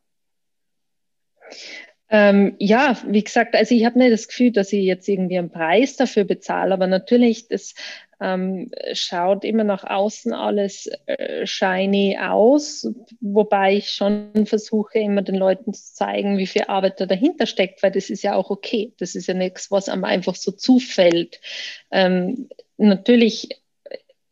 Ähm, 2.07 2.55
ja, 2.59 2.97
wie 3.07 3.23
gesagt, 3.23 3.55
also 3.55 3.73
ich 3.73 3.83
habe 3.83 3.97
nicht 3.97 4.13
das 4.13 4.27
Gefühl, 4.27 4.51
dass 4.51 4.71
ich 4.71 4.83
jetzt 4.83 5.07
irgendwie 5.09 5.39
einen 5.39 5.49
Preis 5.49 5.95
dafür 5.95 6.23
bezahle, 6.23 6.71
aber 6.71 6.85
natürlich, 6.85 7.47
das 7.47 7.73
ähm, 8.19 8.71
schaut 8.93 9.43
immer 9.43 9.63
nach 9.63 9.83
außen 9.83 10.33
alles 10.33 10.89
äh, 11.05 11.45
shiny 11.45 12.17
aus, 12.19 12.87
wobei 13.21 13.75
ich 13.75 13.91
schon 13.91 14.45
versuche, 14.45 14.99
immer 14.99 15.21
den 15.21 15.35
Leuten 15.35 15.73
zu 15.73 15.93
zeigen, 15.93 16.37
wie 16.37 16.47
viel 16.47 16.63
Arbeit 16.67 16.99
da 16.99 17.05
dahinter 17.05 17.45
steckt, 17.45 17.83
weil 17.83 17.91
das 17.91 18.09
ist 18.09 18.23
ja 18.23 18.35
auch 18.35 18.49
okay. 18.49 18.93
Das 18.99 19.15
ist 19.15 19.27
ja 19.27 19.33
nichts, 19.33 19.71
was 19.71 19.89
einem 19.89 20.03
einfach 20.03 20.35
so 20.35 20.51
zufällt. 20.51 21.39
Ähm, 21.91 22.49
natürlich 22.77 23.49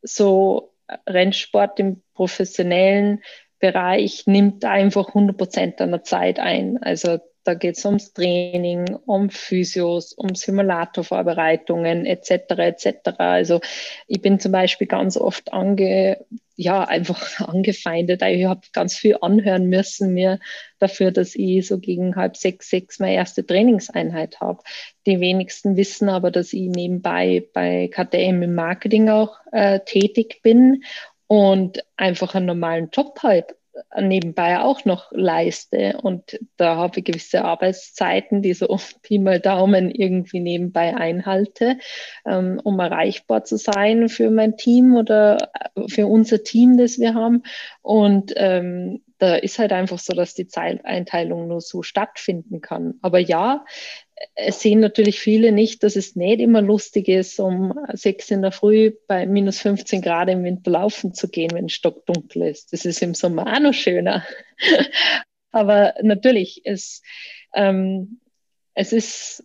so 0.02 0.74
Rennsport 1.08 1.80
im 1.80 2.02
professionellen 2.13 3.24
Bereich 3.60 4.28
nimmt 4.28 4.66
einfach 4.66 5.08
100 5.10 5.38
Prozent 5.38 5.80
deiner 5.80 6.04
Zeit 6.04 6.40
ein. 6.40 6.82
Also 6.84 7.20
da 7.43 7.53
geht 7.55 7.77
es 7.77 7.85
ums 7.85 8.13
Training, 8.13 8.95
um 9.05 9.29
Physios, 9.29 10.13
um 10.13 10.33
Simulatorvorbereitungen 10.33 12.05
etc. 12.05 12.31
etc. 12.57 13.09
Also 13.17 13.59
ich 14.07 14.21
bin 14.21 14.39
zum 14.39 14.51
Beispiel 14.51 14.88
ganz 14.88 15.17
oft 15.17 15.51
ange, 15.51 16.25
ja, 16.55 16.83
einfach 16.83 17.39
angefeindet. 17.47 18.21
Ich 18.21 18.45
habe 18.45 18.62
ganz 18.71 18.95
viel 18.95 19.17
anhören 19.21 19.67
müssen 19.67 20.13
mir 20.13 20.39
dafür, 20.79 21.12
dass 21.12 21.35
ich 21.35 21.67
so 21.67 21.79
gegen 21.79 22.15
halb 22.15 22.38
sechs, 22.38 22.69
sechs 22.69 23.00
meine 23.00 23.15
erste 23.15 23.45
Trainingseinheit 23.45 24.39
habe. 24.39 24.63
Die 25.05 25.19
wenigsten 25.19 25.75
wissen 25.75 26.09
aber, 26.09 26.31
dass 26.31 26.53
ich 26.53 26.69
nebenbei 26.69 27.45
bei 27.53 27.89
KTM 27.93 28.41
im 28.41 28.55
Marketing 28.55 29.09
auch 29.09 29.38
äh, 29.51 29.81
tätig 29.81 30.41
bin 30.43 30.83
und 31.27 31.83
einfach 31.97 32.35
einen 32.35 32.45
normalen 32.45 32.89
Job 32.91 33.19
halt 33.23 33.55
nebenbei 34.00 34.60
auch 34.60 34.86
noch 34.86 35.12
leiste. 35.12 35.98
Und 36.01 36.39
da 36.58 36.75
habe 36.75 37.00
ich 37.00 37.06
gewisse 37.06 37.44
Arbeitszeiten, 37.44 38.42
die 38.42 38.53
so 38.53 38.77
Pi 39.01 39.20
mal 39.20 39.39
Daumen 39.39 39.92
irgendwie 39.92 40.39
nebenbei 40.39 40.96
einhalte, 40.96 41.77
ähm, 42.25 42.60
um 42.63 42.80
erreichbar 42.80 43.44
zu 43.44 43.58
sein 43.58 44.10
für 44.10 44.30
mein 44.30 44.58
Team 44.58 44.96
oder 44.96 45.51
äh, 45.75 45.88
für 45.88 46.08
unser 46.08 46.44
Team, 46.44 46.77
das 46.77 47.00
wir 47.00 47.13
haben. 47.13 47.44
Und 47.82 48.34
ähm, 48.36 49.01
da 49.20 49.36
ist 49.36 49.58
halt 49.58 49.72
einfach 49.72 50.00
so, 50.00 50.13
dass 50.13 50.34
die 50.34 50.48
Zeiteinteilung 50.48 51.48
nur 51.48 51.62
so 51.62 51.82
stattfinden 51.82 52.60
kann. 52.60 52.96
Aber 53.01 53.20
ja, 53.20 53.63
es 54.36 54.62
sehen 54.62 54.79
natürlich 54.79 55.20
viele 55.20 55.51
nicht, 55.51 55.84
dass 55.84 55.96
es 55.96 56.15
nicht 56.15 56.39
immer 56.39 56.62
lustig 56.62 57.08
ist, 57.08 57.39
um 57.39 57.74
sechs 57.93 58.32
in 58.32 58.41
der 58.41 58.51
Früh 58.51 58.91
bei 59.08 59.25
minus 59.25 59.60
15 59.60 60.01
Grad 60.01 60.29
im 60.29 60.43
Winter 60.43 60.72
laufen 60.72 61.13
zu 61.13 61.29
gehen, 61.29 61.51
wenn 61.53 61.65
es 61.65 61.74
stockdunkel 61.74 62.43
ist. 62.43 62.74
Das 62.74 62.86
ist 62.86 63.01
im 63.01 63.13
Sommer 63.13 63.53
auch 63.53 63.60
noch 63.60 63.74
schöner. 63.74 64.25
Aber 65.51 65.93
natürlich, 66.01 66.62
es, 66.65 67.01
ähm, 67.53 68.20
es 68.74 68.93
ist 68.93 69.43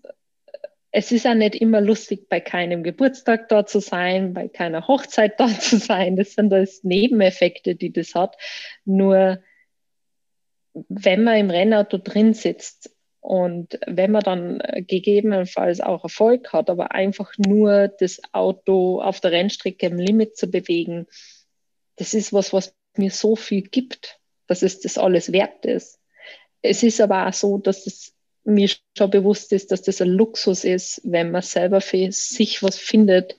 es 0.91 1.13
ist 1.13 1.27
auch 1.27 1.35
nicht 1.35 1.55
immer 1.55 1.81
lustig, 1.81 2.29
bei 2.29 2.41
keinem 2.41 2.83
Geburtstag 2.83 3.49
da 3.51 3.67
zu 3.67 3.81
sein, 3.81 4.33
bei 4.33 4.49
keiner 4.49 4.89
Hochzeit 4.89 5.35
da 5.39 5.49
zu 5.49 5.79
sein. 5.79 6.17
Das 6.17 6.35
sind 6.35 6.53
alles 6.53 6.83
Nebeneffekte, 6.83 7.75
die 7.75 7.93
das 7.93 8.15
hat. 8.15 8.37
Nur 8.85 9.43
wenn 10.89 11.25
man 11.25 11.37
im 11.37 11.51
Rennauto 11.51 11.99
drin 11.99 12.35
sitzt 12.35 12.91
und 13.29 13.79
wenn 13.87 14.11
man 14.11 14.23
dann 14.23 14.61
äh, 14.61 14.81
gegebenenfalls 14.81 15.83
auch 15.83 16.03
Erfolg 16.03 16.51
hat, 16.55 16.71
aber 16.71 16.93
einfach 16.93 17.31
nur 17.37 17.89
das 17.89 18.23
Auto 18.33 19.03
auf 19.03 19.21
der 19.21 19.33
Rennstrecke 19.33 19.85
im 19.85 19.99
Limit 19.99 20.39
zu 20.39 20.51
bewegen, 20.51 21.07
das 21.97 22.15
ist 22.15 22.33
was, 22.33 22.55
was 22.55 22.75
mir 22.97 23.11
so 23.11 23.37
viel 23.37 23.61
gibt, 23.61 24.19
dass 24.47 24.63
es 24.63 24.81
das 24.81 24.97
alles 24.97 25.31
wert 25.31 25.67
ist. 25.67 26.01
Es 26.63 26.83
ist 26.83 27.03
aber 27.03 27.27
auch 27.27 27.35
so, 27.35 27.59
dass 27.59 27.87
es 27.87 28.15
mir 28.45 28.71
schon 28.97 29.11
bewusst 29.11 29.53
ist, 29.53 29.73
dass 29.73 29.83
das 29.83 30.01
ein 30.01 30.09
Luxus 30.09 30.65
ist, 30.65 31.03
wenn 31.05 31.31
man 31.31 31.43
selber 31.43 31.83
für 31.83 32.11
sich 32.11 32.63
was 32.63 32.79
findet, 32.79 33.37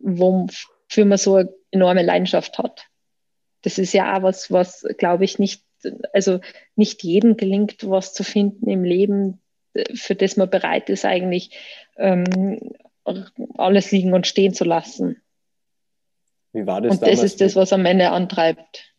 wofür 0.00 1.04
man 1.04 1.18
so 1.18 1.36
eine 1.36 1.54
enorme 1.70 2.02
Leidenschaft 2.02 2.58
hat. 2.58 2.86
Das 3.62 3.78
ist 3.78 3.92
ja 3.92 4.18
auch 4.18 4.24
was, 4.24 4.50
was, 4.50 4.84
glaube 4.98 5.24
ich, 5.24 5.38
nicht 5.38 5.62
also 6.12 6.40
nicht 6.76 7.02
jedem 7.02 7.36
gelingt, 7.36 7.88
was 7.88 8.14
zu 8.14 8.24
finden 8.24 8.68
im 8.68 8.84
Leben, 8.84 9.40
für 9.94 10.14
das 10.14 10.36
man 10.36 10.50
bereit 10.50 10.90
ist, 10.90 11.04
eigentlich 11.04 11.56
ähm, 11.96 12.74
alles 13.56 13.90
liegen 13.90 14.12
und 14.12 14.26
stehen 14.26 14.54
zu 14.54 14.64
lassen. 14.64 15.20
Wie 16.52 16.66
war 16.66 16.80
das 16.80 16.92
und 16.92 17.06
das 17.06 17.22
ist 17.22 17.40
das, 17.40 17.56
was 17.56 17.72
am 17.72 17.86
Ende 17.86 18.10
antreibt. 18.10 18.94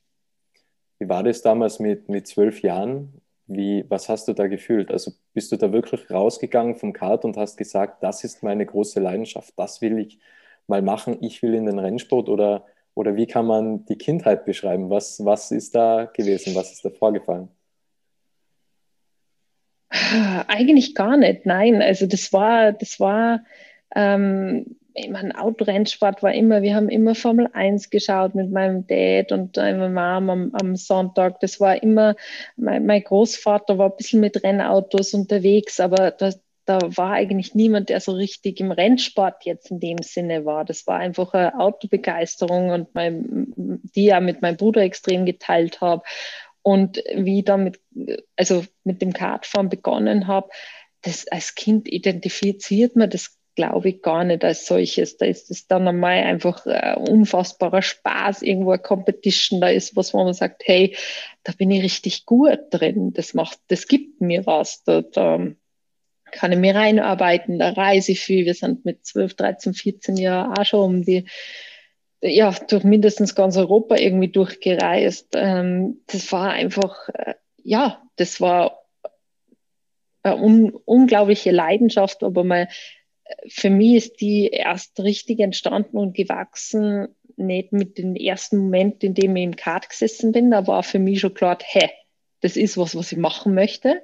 Wie 1.00 1.08
war 1.08 1.24
das 1.24 1.42
damals 1.42 1.80
mit, 1.80 2.10
mit 2.10 2.28
zwölf 2.28 2.62
Jahren? 2.62 3.22
Wie, 3.46 3.86
was 3.90 4.10
hast 4.10 4.28
du 4.28 4.34
da 4.34 4.48
gefühlt? 4.48 4.90
Also 4.90 5.12
bist 5.34 5.52
du 5.52 5.58
da 5.58 5.72
wirklich 5.72 6.10
rausgegangen 6.10 6.76
vom 6.76 6.94
Kart 6.94 7.26
und 7.26 7.38
hast 7.38 7.58
gesagt, 7.58 8.02
das 8.02 8.24
ist 8.24 8.42
meine 8.42 8.66
große 8.66 9.00
Leidenschaft, 9.00 9.54
das 9.58 9.82
will 9.82 10.00
ich 10.00 10.20
mal 10.66 10.82
machen, 10.82 11.18
ich 11.22 11.42
will 11.44 11.54
in 11.54 11.66
den 11.66 11.78
Rennsport 11.78 12.30
oder 12.30 12.66
oder 12.96 13.16
wie 13.16 13.26
kann 13.26 13.46
man 13.46 13.86
die 13.86 13.98
Kindheit 13.98 14.46
beschreiben? 14.46 14.90
Was, 14.90 15.24
was 15.24 15.52
ist 15.52 15.76
da 15.76 16.06
gewesen? 16.06 16.56
Was 16.56 16.72
ist 16.72 16.86
da 16.86 16.90
vorgefallen? 16.90 17.50
Eigentlich 20.48 20.96
gar 20.96 21.18
nicht, 21.18 21.46
nein. 21.46 21.82
Also 21.82 22.08
das 22.08 22.34
war, 22.34 22.72
das 22.72 23.00
war, 23.00 23.44
ähm, 23.96 24.78
ich 24.96 25.10
meine, 25.10 25.40
Autorennsport 25.40 26.22
war 26.22 26.34
immer, 26.34 26.62
wir 26.62 26.76
haben 26.76 26.90
immer 26.90 27.16
Formel 27.16 27.50
1 27.52 27.90
geschaut 27.90 28.36
mit 28.36 28.52
meinem 28.52 28.86
Dad 28.86 29.32
und 29.32 29.58
meiner 29.58 29.90
Mom 29.90 30.30
am, 30.30 30.52
am 30.54 30.76
Sonntag. 30.76 31.40
Das 31.40 31.60
war 31.60 31.82
immer, 31.82 32.16
mein, 32.58 32.86
mein, 32.86 33.04
Großvater 33.04 33.78
war 33.78 33.90
ein 33.90 33.98
bisschen 33.98 34.20
mit 34.20 34.44
Rennautos 34.44 35.14
unterwegs, 35.16 35.80
aber 35.80 36.12
das, 36.12 36.43
da 36.66 36.80
war 36.96 37.12
eigentlich 37.14 37.56
niemand, 37.56 37.90
der 37.90 38.00
so 38.00 38.14
richtig 38.14 38.60
im 38.60 38.72
Rennsport 38.72 39.46
jetzt 39.46 39.72
in 39.72 39.80
dem 39.80 39.98
Sinne 40.02 40.46
war. 40.46 40.66
Das 40.66 40.88
war 40.88 40.98
einfach 40.98 41.34
eine 41.34 41.60
Autobegeisterung 41.60 42.70
und 42.70 42.96
mein, 42.96 43.54
die 43.96 44.06
ja 44.06 44.20
mit 44.20 44.42
meinem 44.42 44.58
Bruder 44.58 44.82
extrem 44.82 45.26
geteilt 45.26 45.82
habe. 45.82 46.04
Und 46.62 47.04
wie 47.14 47.40
ich 47.40 47.46
dann 47.46 47.66
mit, 47.66 47.82
also 48.38 48.64
mit 48.84 49.02
dem 49.02 49.12
Kartfahren 49.12 49.70
begonnen 49.70 50.28
habe, 50.28 50.50
das 51.02 51.28
als 51.28 51.56
Kind 51.56 51.90
identifiziert 51.90 52.96
man 52.96 53.10
das 53.10 53.38
glaube 53.56 53.90
ich 53.90 54.02
gar 54.02 54.24
nicht 54.24 54.44
als 54.44 54.66
solches. 54.66 55.18
Da 55.18 55.26
ist 55.26 55.52
es 55.52 55.68
dann 55.68 55.88
einmal 55.88 56.24
einfach 56.24 56.66
ein 56.66 56.98
unfassbarer 56.98 57.82
Spaß, 57.82 58.42
irgendwo 58.42 58.72
eine 58.72 58.82
Competition, 58.82 59.62
da 59.62 59.70
ist 59.70 59.96
was, 59.96 60.14
wo 60.14 60.24
man 60.24 60.34
sagt, 60.34 60.64
hey, 60.66 60.96
da 61.44 61.54
bin 61.54 61.72
ich 61.72 61.84
richtig 61.84 62.26
gut 62.26 62.60
drin, 62.72 63.14
das 63.14 63.34
macht, 63.34 63.60
das 63.68 63.88
gibt 63.88 64.22
mir 64.22 64.46
was. 64.46 64.84
Da, 64.84 65.02
da 65.02 65.48
kann 66.34 66.52
ich 66.52 66.58
mir 66.58 66.76
reinarbeiten, 66.76 67.60
da 67.60 67.70
reise 67.70 68.12
ich 68.12 68.20
viel. 68.20 68.46
Wir 68.46 68.54
sind 68.54 68.86
mit 68.86 69.06
12, 69.06 69.36
13, 69.36 69.74
14 69.74 70.18
Jahren 70.18 70.58
auch 70.58 70.66
schon 70.66 70.80
um 70.82 71.04
die, 71.04 71.26
ja, 72.22 72.52
durch 72.68 72.84
mindestens 72.84 73.36
ganz 73.36 73.56
Europa 73.56 73.96
irgendwie 73.96 74.30
durchgereist. 74.30 75.30
Ähm, 75.36 76.02
das 76.08 76.32
war 76.32 76.52
einfach, 76.52 77.10
äh, 77.10 77.36
ja, 77.64 78.02
das 78.16 78.42
war 78.42 78.84
eine 80.24 80.38
un 80.38 80.74
unglaubliche 80.86 81.52
Leidenschaft, 81.52 82.24
aber 82.24 82.44
mal, 82.44 82.68
für 83.48 83.70
mich 83.70 83.96
ist 83.96 84.22
die 84.22 84.48
erst 84.48 85.00
richtig 85.00 85.40
entstanden 85.40 85.98
und 85.98 86.16
gewachsen 86.16 87.10
nicht 87.36 87.74
mit 87.74 87.98
dem 87.98 88.16
ersten 88.16 88.58
Moment, 88.58 89.04
in 89.04 89.14
dem 89.14 89.36
ich 89.36 89.44
im 89.44 89.56
Kart 89.56 89.90
gesessen 89.90 90.32
bin, 90.32 90.52
da 90.52 90.68
war 90.68 90.84
für 90.84 91.00
mich 91.00 91.20
schon 91.20 91.34
klar, 91.34 91.58
hä, 91.64 91.90
das 92.42 92.58
ist 92.58 92.78
was, 92.78 92.96
was 92.96 93.12
ich 93.12 93.18
machen 93.18 93.54
möchte. 93.54 94.02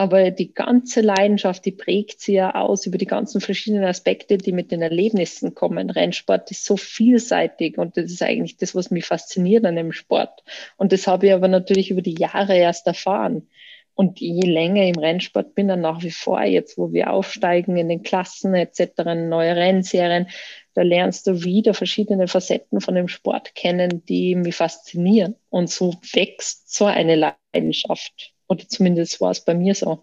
Aber 0.00 0.30
die 0.30 0.54
ganze 0.54 1.02
Leidenschaft, 1.02 1.66
die 1.66 1.72
prägt 1.72 2.22
sie 2.22 2.32
ja 2.32 2.54
aus 2.54 2.86
über 2.86 2.96
die 2.96 3.04
ganzen 3.04 3.42
verschiedenen 3.42 3.84
Aspekte, 3.84 4.38
die 4.38 4.52
mit 4.52 4.70
den 4.70 4.80
Erlebnissen 4.80 5.54
kommen. 5.54 5.90
Rennsport 5.90 6.50
ist 6.50 6.64
so 6.64 6.78
vielseitig 6.78 7.76
und 7.76 7.98
das 7.98 8.10
ist 8.10 8.22
eigentlich 8.22 8.56
das, 8.56 8.74
was 8.74 8.90
mich 8.90 9.04
fasziniert 9.04 9.66
an 9.66 9.76
dem 9.76 9.92
Sport. 9.92 10.42
Und 10.78 10.92
das 10.92 11.06
habe 11.06 11.26
ich 11.26 11.34
aber 11.34 11.48
natürlich 11.48 11.90
über 11.90 12.00
die 12.00 12.14
Jahre 12.18 12.56
erst 12.56 12.86
erfahren. 12.86 13.50
Und 13.92 14.20
je 14.20 14.40
länger 14.40 14.86
im 14.86 14.98
Rennsport 14.98 15.54
bin, 15.54 15.68
dann 15.68 15.82
nach 15.82 16.02
wie 16.02 16.10
vor, 16.10 16.42
jetzt 16.44 16.78
wo 16.78 16.94
wir 16.94 17.12
aufsteigen 17.12 17.76
in 17.76 17.90
den 17.90 18.02
Klassen 18.02 18.54
etc., 18.54 19.04
neue 19.04 19.54
Rennserien, 19.54 20.28
da 20.72 20.80
lernst 20.80 21.26
du 21.26 21.44
wieder 21.44 21.74
verschiedene 21.74 22.26
Facetten 22.26 22.80
von 22.80 22.94
dem 22.94 23.08
Sport 23.08 23.54
kennen, 23.54 24.02
die 24.06 24.34
mich 24.34 24.56
faszinieren. 24.56 25.36
Und 25.50 25.68
so 25.68 25.96
wächst 26.14 26.74
so 26.74 26.86
eine 26.86 27.34
Leidenschaft. 27.52 28.32
Oder 28.50 28.66
zumindest 28.68 29.20
war 29.20 29.30
es 29.30 29.40
bei 29.40 29.54
mir 29.54 29.76
so. 29.76 30.00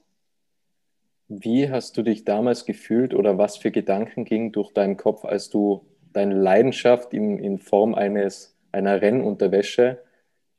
Wie 1.27 1.69
hast 1.69 1.97
du 1.97 2.01
dich 2.01 2.23
damals 2.23 2.65
gefühlt 2.65 3.13
oder 3.13 3.37
was 3.37 3.57
für 3.57 3.71
Gedanken 3.71 4.23
gingen 4.23 4.53
durch 4.53 4.71
deinen 4.71 4.95
Kopf, 4.95 5.25
als 5.25 5.49
du 5.49 5.85
deine 6.13 6.33
Leidenschaft 6.33 7.13
in, 7.13 7.37
in 7.39 7.59
Form 7.59 7.93
eines, 7.93 8.55
einer 8.71 9.01
Rennunterwäsche 9.01 10.01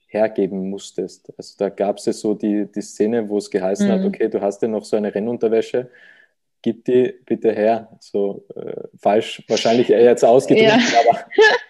hergeben 0.06 0.68
musstest? 0.68 1.32
Also 1.38 1.54
da 1.56 1.70
gab 1.70 1.96
es 1.96 2.04
ja 2.04 2.12
so 2.12 2.34
die, 2.34 2.70
die 2.70 2.82
Szene, 2.82 3.30
wo 3.30 3.38
es 3.38 3.50
geheißen 3.50 3.88
mhm. 3.88 3.92
hat, 3.92 4.04
okay, 4.04 4.28
du 4.28 4.42
hast 4.42 4.60
ja 4.60 4.68
noch 4.68 4.84
so 4.84 4.98
eine 4.98 5.14
Rennunterwäsche, 5.14 5.90
gib 6.60 6.84
die 6.84 7.14
bitte 7.24 7.54
her. 7.54 7.96
So 8.00 8.44
äh, 8.54 8.82
falsch 8.98 9.42
wahrscheinlich 9.48 9.88
eher 9.88 10.02
jetzt 10.02 10.26
ausgedrückt, 10.26 10.68
ja. 10.68 11.00
aber 11.08 11.24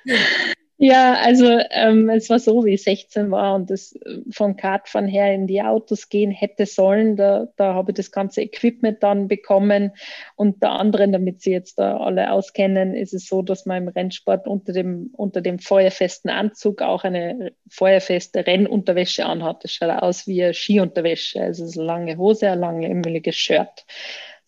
Ja, 0.80 1.14
also 1.14 1.44
ähm, 1.72 2.08
es 2.08 2.30
war 2.30 2.38
so, 2.38 2.64
wie 2.64 2.74
ich 2.74 2.84
16 2.84 3.32
war 3.32 3.56
und 3.56 3.68
das 3.68 3.96
äh, 3.96 4.20
vom 4.30 4.54
Kartfahren 4.56 5.08
her 5.08 5.34
in 5.34 5.48
die 5.48 5.60
Autos 5.60 6.08
gehen 6.08 6.30
hätte 6.30 6.66
sollen. 6.66 7.16
Da, 7.16 7.48
da 7.56 7.74
habe 7.74 7.90
ich 7.90 7.96
das 7.96 8.12
ganze 8.12 8.42
Equipment 8.42 9.02
dann 9.02 9.26
bekommen. 9.26 9.90
Unter 10.36 10.70
anderem, 10.70 11.10
damit 11.10 11.40
Sie 11.42 11.50
jetzt 11.50 11.80
da 11.80 11.96
alle 11.96 12.30
auskennen, 12.30 12.94
ist 12.94 13.12
es 13.12 13.26
so, 13.26 13.42
dass 13.42 13.66
man 13.66 13.82
im 13.82 13.88
Rennsport 13.88 14.46
unter 14.46 14.72
dem, 14.72 15.10
unter 15.16 15.40
dem 15.40 15.58
feuerfesten 15.58 16.30
Anzug 16.30 16.80
auch 16.80 17.02
eine 17.02 17.50
feuerfeste 17.68 18.46
Rennunterwäsche 18.46 19.26
anhat. 19.26 19.64
Das 19.64 19.72
schaut 19.72 19.90
aus 19.90 20.28
wie 20.28 20.44
eine 20.44 20.54
Skiunterwäsche. 20.54 21.40
Also 21.42 21.64
es 21.64 21.70
ist 21.70 21.78
eine 21.78 21.86
lange 21.88 22.16
Hose, 22.18 22.50
ein 22.52 22.60
lange, 22.60 23.32
Shirt. 23.32 23.84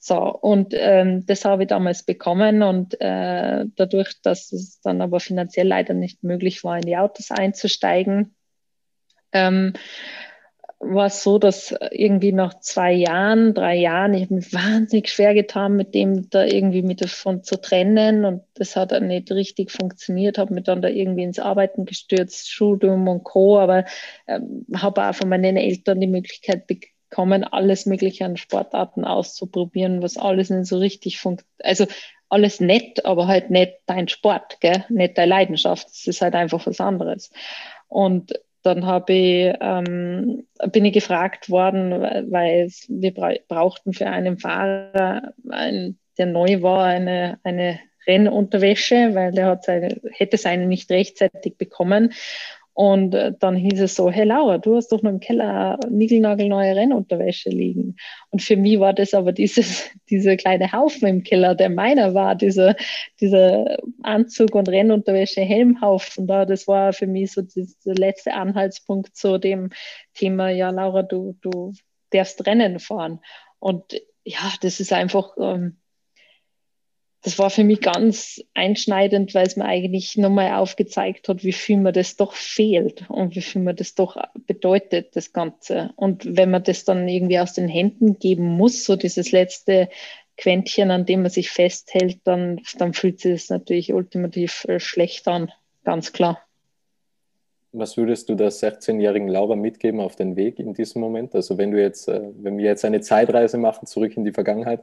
So, 0.02 0.16
und 0.16 0.72
ähm, 0.74 1.26
das 1.26 1.44
habe 1.44 1.64
ich 1.64 1.68
damals 1.68 2.04
bekommen 2.04 2.62
und 2.62 2.98
äh, 3.02 3.66
dadurch, 3.76 4.22
dass 4.22 4.50
es 4.50 4.80
dann 4.80 5.02
aber 5.02 5.20
finanziell 5.20 5.68
leider 5.68 5.92
nicht 5.92 6.24
möglich 6.24 6.64
war, 6.64 6.76
in 6.76 6.86
die 6.86 6.96
Autos 6.96 7.30
einzusteigen, 7.30 8.34
ähm, 9.32 9.74
war 10.78 11.08
es 11.08 11.22
so, 11.22 11.38
dass 11.38 11.74
irgendwie 11.90 12.32
nach 12.32 12.60
zwei 12.60 12.92
Jahren, 12.92 13.52
drei 13.52 13.76
Jahren, 13.76 14.14
ich 14.14 14.22
habe 14.22 14.36
mich 14.36 14.52
wahnsinnig 14.54 15.10
schwer 15.10 15.34
getan, 15.34 15.76
mit 15.76 15.94
dem 15.94 16.30
da 16.30 16.44
irgendwie 16.46 16.80
mit 16.80 17.02
davon 17.02 17.44
zu 17.44 17.60
trennen 17.60 18.24
und 18.24 18.42
das 18.54 18.76
hat 18.76 18.92
dann 18.92 19.06
nicht 19.06 19.30
richtig 19.30 19.70
funktioniert, 19.70 20.38
habe 20.38 20.54
mich 20.54 20.64
dann 20.64 20.80
da 20.80 20.88
irgendwie 20.88 21.24
ins 21.24 21.38
Arbeiten 21.38 21.84
gestürzt, 21.84 22.50
Studium 22.50 23.06
und 23.06 23.22
Co., 23.22 23.58
aber 23.58 23.84
ähm, 24.26 24.64
habe 24.74 25.04
auch 25.06 25.14
von 25.14 25.28
meinen 25.28 25.58
Eltern 25.58 26.00
die 26.00 26.06
Möglichkeit 26.06 26.66
bekommen, 26.66 26.94
kommen, 27.10 27.44
alles 27.44 27.86
Mögliche 27.86 28.24
an 28.24 28.36
Sportarten 28.36 29.04
auszuprobieren, 29.04 30.02
was 30.02 30.16
alles 30.16 30.50
nicht 30.50 30.66
so 30.66 30.78
richtig 30.78 31.18
funktioniert. 31.18 31.64
Also 31.64 31.86
alles 32.28 32.60
nett, 32.60 33.04
aber 33.04 33.26
halt 33.26 33.50
nicht 33.50 33.74
dein 33.86 34.08
Sport, 34.08 34.60
gell? 34.60 34.84
nicht 34.88 35.18
deine 35.18 35.30
Leidenschaft. 35.30 35.88
Es 35.88 36.06
ist 36.06 36.22
halt 36.22 36.34
einfach 36.34 36.66
was 36.66 36.80
anderes. 36.80 37.30
Und 37.88 38.32
dann 38.62 38.86
habe 38.86 39.12
ich, 39.12 39.54
ähm, 39.60 40.46
bin 40.70 40.84
ich 40.84 40.92
gefragt 40.92 41.50
worden, 41.50 41.90
weil 42.30 42.70
wir 42.88 43.40
brauchten 43.48 43.92
für 43.92 44.06
einen 44.06 44.38
Fahrer, 44.38 45.32
der 45.44 46.26
neu 46.26 46.62
war, 46.62 46.84
eine, 46.84 47.40
eine 47.42 47.80
Rennunterwäsche, 48.06 49.14
weil 49.14 49.32
der 49.32 49.46
hat 49.46 49.64
seine, 49.64 50.00
hätte 50.12 50.36
seine 50.36 50.66
nicht 50.66 50.90
rechtzeitig 50.90 51.56
bekommen. 51.56 52.12
Und 52.80 53.14
äh, 53.14 53.34
dann 53.38 53.56
hieß 53.56 53.78
es 53.82 53.94
so, 53.94 54.10
hey 54.10 54.24
Laura, 54.24 54.56
du 54.56 54.74
hast 54.74 54.90
doch 54.90 55.02
noch 55.02 55.10
im 55.10 55.20
Keller 55.20 55.78
niegelnagelneue 55.90 56.74
Rennunterwäsche 56.74 57.50
liegen. 57.50 57.96
Und 58.30 58.40
für 58.40 58.56
mich 58.56 58.80
war 58.80 58.94
das 58.94 59.12
aber 59.12 59.32
dieses, 59.32 59.90
dieser 60.08 60.38
kleine 60.38 60.72
Haufen 60.72 61.06
im 61.06 61.22
Keller, 61.22 61.54
der 61.54 61.68
meiner 61.68 62.14
war, 62.14 62.36
dieser, 62.36 62.74
dieser 63.20 63.76
Anzug 64.02 64.54
und 64.54 64.70
Rennunterwäsche, 64.70 65.42
Helmhaufen 65.42 66.26
da. 66.26 66.46
Das 66.46 66.66
war 66.68 66.94
für 66.94 67.06
mich 67.06 67.32
so 67.32 67.42
dieser 67.42 67.92
letzte 67.92 68.32
Anhaltspunkt 68.32 69.14
zu 69.14 69.36
dem 69.36 69.68
Thema, 70.14 70.48
ja 70.48 70.70
Laura, 70.70 71.02
du, 71.02 71.36
du 71.42 71.74
darfst 72.12 72.46
Rennen 72.46 72.78
fahren. 72.78 73.20
Und 73.58 74.00
ja, 74.24 74.54
das 74.62 74.80
ist 74.80 74.94
einfach, 74.94 75.36
ähm, 75.38 75.76
das 77.22 77.38
war 77.38 77.50
für 77.50 77.64
mich 77.64 77.80
ganz 77.80 78.42
einschneidend, 78.54 79.34
weil 79.34 79.46
es 79.46 79.56
mir 79.56 79.66
eigentlich 79.66 80.16
nochmal 80.16 80.52
aufgezeigt 80.52 81.28
hat, 81.28 81.44
wie 81.44 81.52
viel 81.52 81.76
mir 81.76 81.92
das 81.92 82.16
doch 82.16 82.32
fehlt 82.32 83.04
und 83.10 83.36
wie 83.36 83.42
viel 83.42 83.60
mir 83.60 83.74
das 83.74 83.94
doch 83.94 84.16
bedeutet, 84.46 85.14
das 85.16 85.32
Ganze. 85.32 85.92
Und 85.96 86.36
wenn 86.36 86.50
man 86.50 86.62
das 86.62 86.84
dann 86.84 87.06
irgendwie 87.08 87.38
aus 87.38 87.52
den 87.52 87.68
Händen 87.68 88.18
geben 88.18 88.46
muss, 88.46 88.84
so 88.84 88.96
dieses 88.96 89.32
letzte 89.32 89.90
Quäntchen, 90.38 90.90
an 90.90 91.04
dem 91.04 91.20
man 91.20 91.30
sich 91.30 91.50
festhält, 91.50 92.20
dann, 92.24 92.60
dann 92.78 92.94
fühlt 92.94 93.20
sich 93.20 93.32
das 93.32 93.50
natürlich 93.50 93.92
ultimativ 93.92 94.64
äh, 94.64 94.80
schlecht 94.80 95.28
an, 95.28 95.52
ganz 95.84 96.12
klar. 96.14 96.40
Was 97.72 97.98
würdest 97.98 98.30
du 98.30 98.34
der 98.34 98.50
16-jährigen 98.50 99.28
Laura 99.28 99.54
mitgeben 99.54 100.00
auf 100.00 100.16
den 100.16 100.36
Weg 100.36 100.58
in 100.58 100.72
diesem 100.72 101.02
Moment? 101.02 101.34
Also 101.34 101.58
wenn 101.58 101.70
du 101.70 101.80
jetzt, 101.80 102.08
äh, 102.08 102.22
wenn 102.38 102.56
wir 102.56 102.64
jetzt 102.64 102.86
eine 102.86 103.02
Zeitreise 103.02 103.58
machen, 103.58 103.86
zurück 103.86 104.16
in 104.16 104.24
die 104.24 104.32
Vergangenheit, 104.32 104.80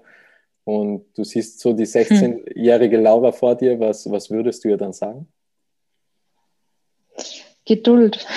und 0.68 1.06
du 1.16 1.24
siehst 1.24 1.62
so 1.62 1.72
die 1.72 1.86
16-jährige 1.86 2.98
Laura 2.98 3.32
vor 3.32 3.56
dir, 3.56 3.80
was, 3.80 4.12
was 4.12 4.30
würdest 4.30 4.66
du 4.66 4.68
ihr 4.68 4.76
dann 4.76 4.92
sagen? 4.92 5.26
Geduld. 7.64 8.28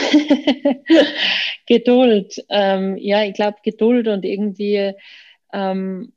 Geduld. 1.67 2.45
Ähm, 2.49 2.97
ja, 2.99 3.25
ich 3.25 3.35
glaube 3.35 3.57
Geduld 3.65 4.07
und 4.07 4.25
irgendwie 4.25 4.93
ähm, 5.53 6.13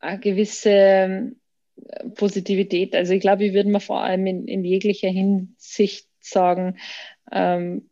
eine 0.00 0.18
gewisse 0.18 0.70
ähm, 0.70 1.36
Positivität. 2.16 2.96
Also 2.96 3.12
ich 3.12 3.20
glaube, 3.20 3.44
ich 3.44 3.54
würde 3.54 3.70
mir 3.70 3.78
vor 3.78 4.02
allem 4.02 4.26
in, 4.26 4.48
in 4.48 4.64
jeglicher 4.64 5.08
Hinsicht 5.08 6.08
sagen 6.18 6.78
ähm, 7.30 7.88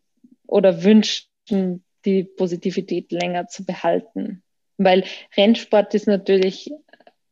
oder 0.49 0.83
wünschen, 0.83 1.85
die 2.05 2.25
Positivität 2.25 3.13
länger 3.13 3.47
zu 3.47 3.65
behalten. 3.65 4.43
Weil 4.79 5.05
Rennsport 5.37 5.95
ist 5.95 6.09
natürlich 6.09 6.73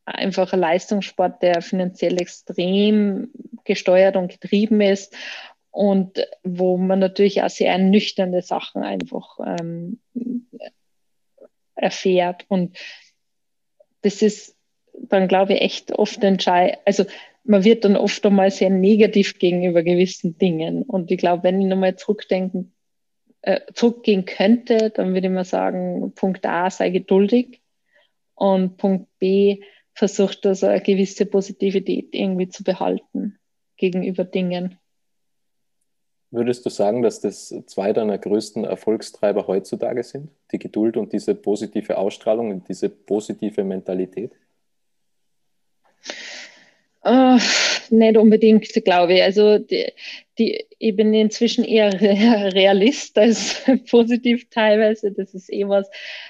einfach 0.07 0.53
ein 0.53 0.61
Leistungssport, 0.61 1.43
der 1.43 1.61
finanziell 1.63 2.21
extrem 2.21 3.31
gesteuert 3.65 4.17
und 4.17 4.31
getrieben 4.31 4.81
ist 4.81 5.15
und 5.71 6.27
wo 6.43 6.79
man 6.79 7.01
natürlich 7.01 7.43
auch 7.43 7.51
sehr 7.51 7.77
nüchterne 7.77 8.41
Sachen 8.41 8.83
einfach 8.83 9.39
ähm, 9.45 10.01
erfährt. 11.75 12.47
Und 12.49 12.79
das 14.01 14.23
ist 14.23 14.57
dann, 14.95 15.29
glaube 15.29 15.55
ich, 15.55 15.61
echt 15.61 15.93
oft 15.93 16.23
entscheidend. 16.25 16.79
Also 16.87 17.05
man 17.45 17.65
wird 17.65 17.85
dann 17.85 17.97
oft 17.97 18.25
einmal 18.25 18.51
sehr 18.51 18.71
negativ 18.71 19.39
gegenüber 19.39 19.83
gewissen 19.83 20.39
Dingen. 20.39 20.83
Und 20.83 21.11
ich 21.11 21.19
glaube, 21.19 21.43
wenn 21.43 21.61
ich 21.61 21.67
nochmal 21.67 21.97
zurückdenken, 21.97 22.73
äh, 23.43 23.61
zurückgehen 23.75 24.25
könnte, 24.25 24.91
dann 24.91 25.13
würde 25.13 25.27
ich 25.27 25.33
mal 25.33 25.45
sagen, 25.45 26.13
Punkt 26.15 26.47
A, 26.47 26.71
sei 26.71 26.91
geduldig. 26.91 27.61
Und 28.35 28.77
Punkt 28.77 29.09
B, 29.19 29.61
versucht, 29.97 30.47
also 30.47 30.67
eine 30.67 30.83
gewisse 30.83 31.27
Positivität 31.27 32.11
irgendwie 32.13 32.49
zu 32.49 32.63
behalten 32.63 33.39
gegenüber 33.79 34.25
Dingen. 34.25 34.79
Würdest 36.31 36.67
du 36.67 36.71
sagen, 36.71 37.03
dass 37.03 37.21
das 37.21 37.55
zwei 37.67 37.93
deiner 37.93 38.19
größten 38.19 38.65
Erfolgstreiber 38.65 39.47
heutzutage 39.47 40.03
sind? 40.03 40.31
Die 40.53 40.59
Geduld 40.59 40.97
und 40.97 41.13
diese 41.13 41.35
positive 41.35 41.97
Ausstrahlung 41.97 42.51
und 42.51 42.69
diese 42.69 42.91
positive 42.91 43.65
Mentalität? 43.65 44.33
Uh, 47.05 47.39
nicht 47.91 48.17
unbedingt, 48.17 48.69
glaube 48.85 49.15
ich. 49.15 49.23
Also 49.23 49.59
die, 49.59 49.93
die, 50.39 50.67
ich 50.79 50.97
bin 50.97 51.15
inzwischen 51.15 51.65
eher 51.65 51.93
Realist 52.53 53.17
als 53.17 53.63
positiv 53.91 54.51
teilweise. 54.51 55.13
Das 55.13 55.33
ist 55.33 55.51
eh 55.51 55.67
was, 55.69 55.89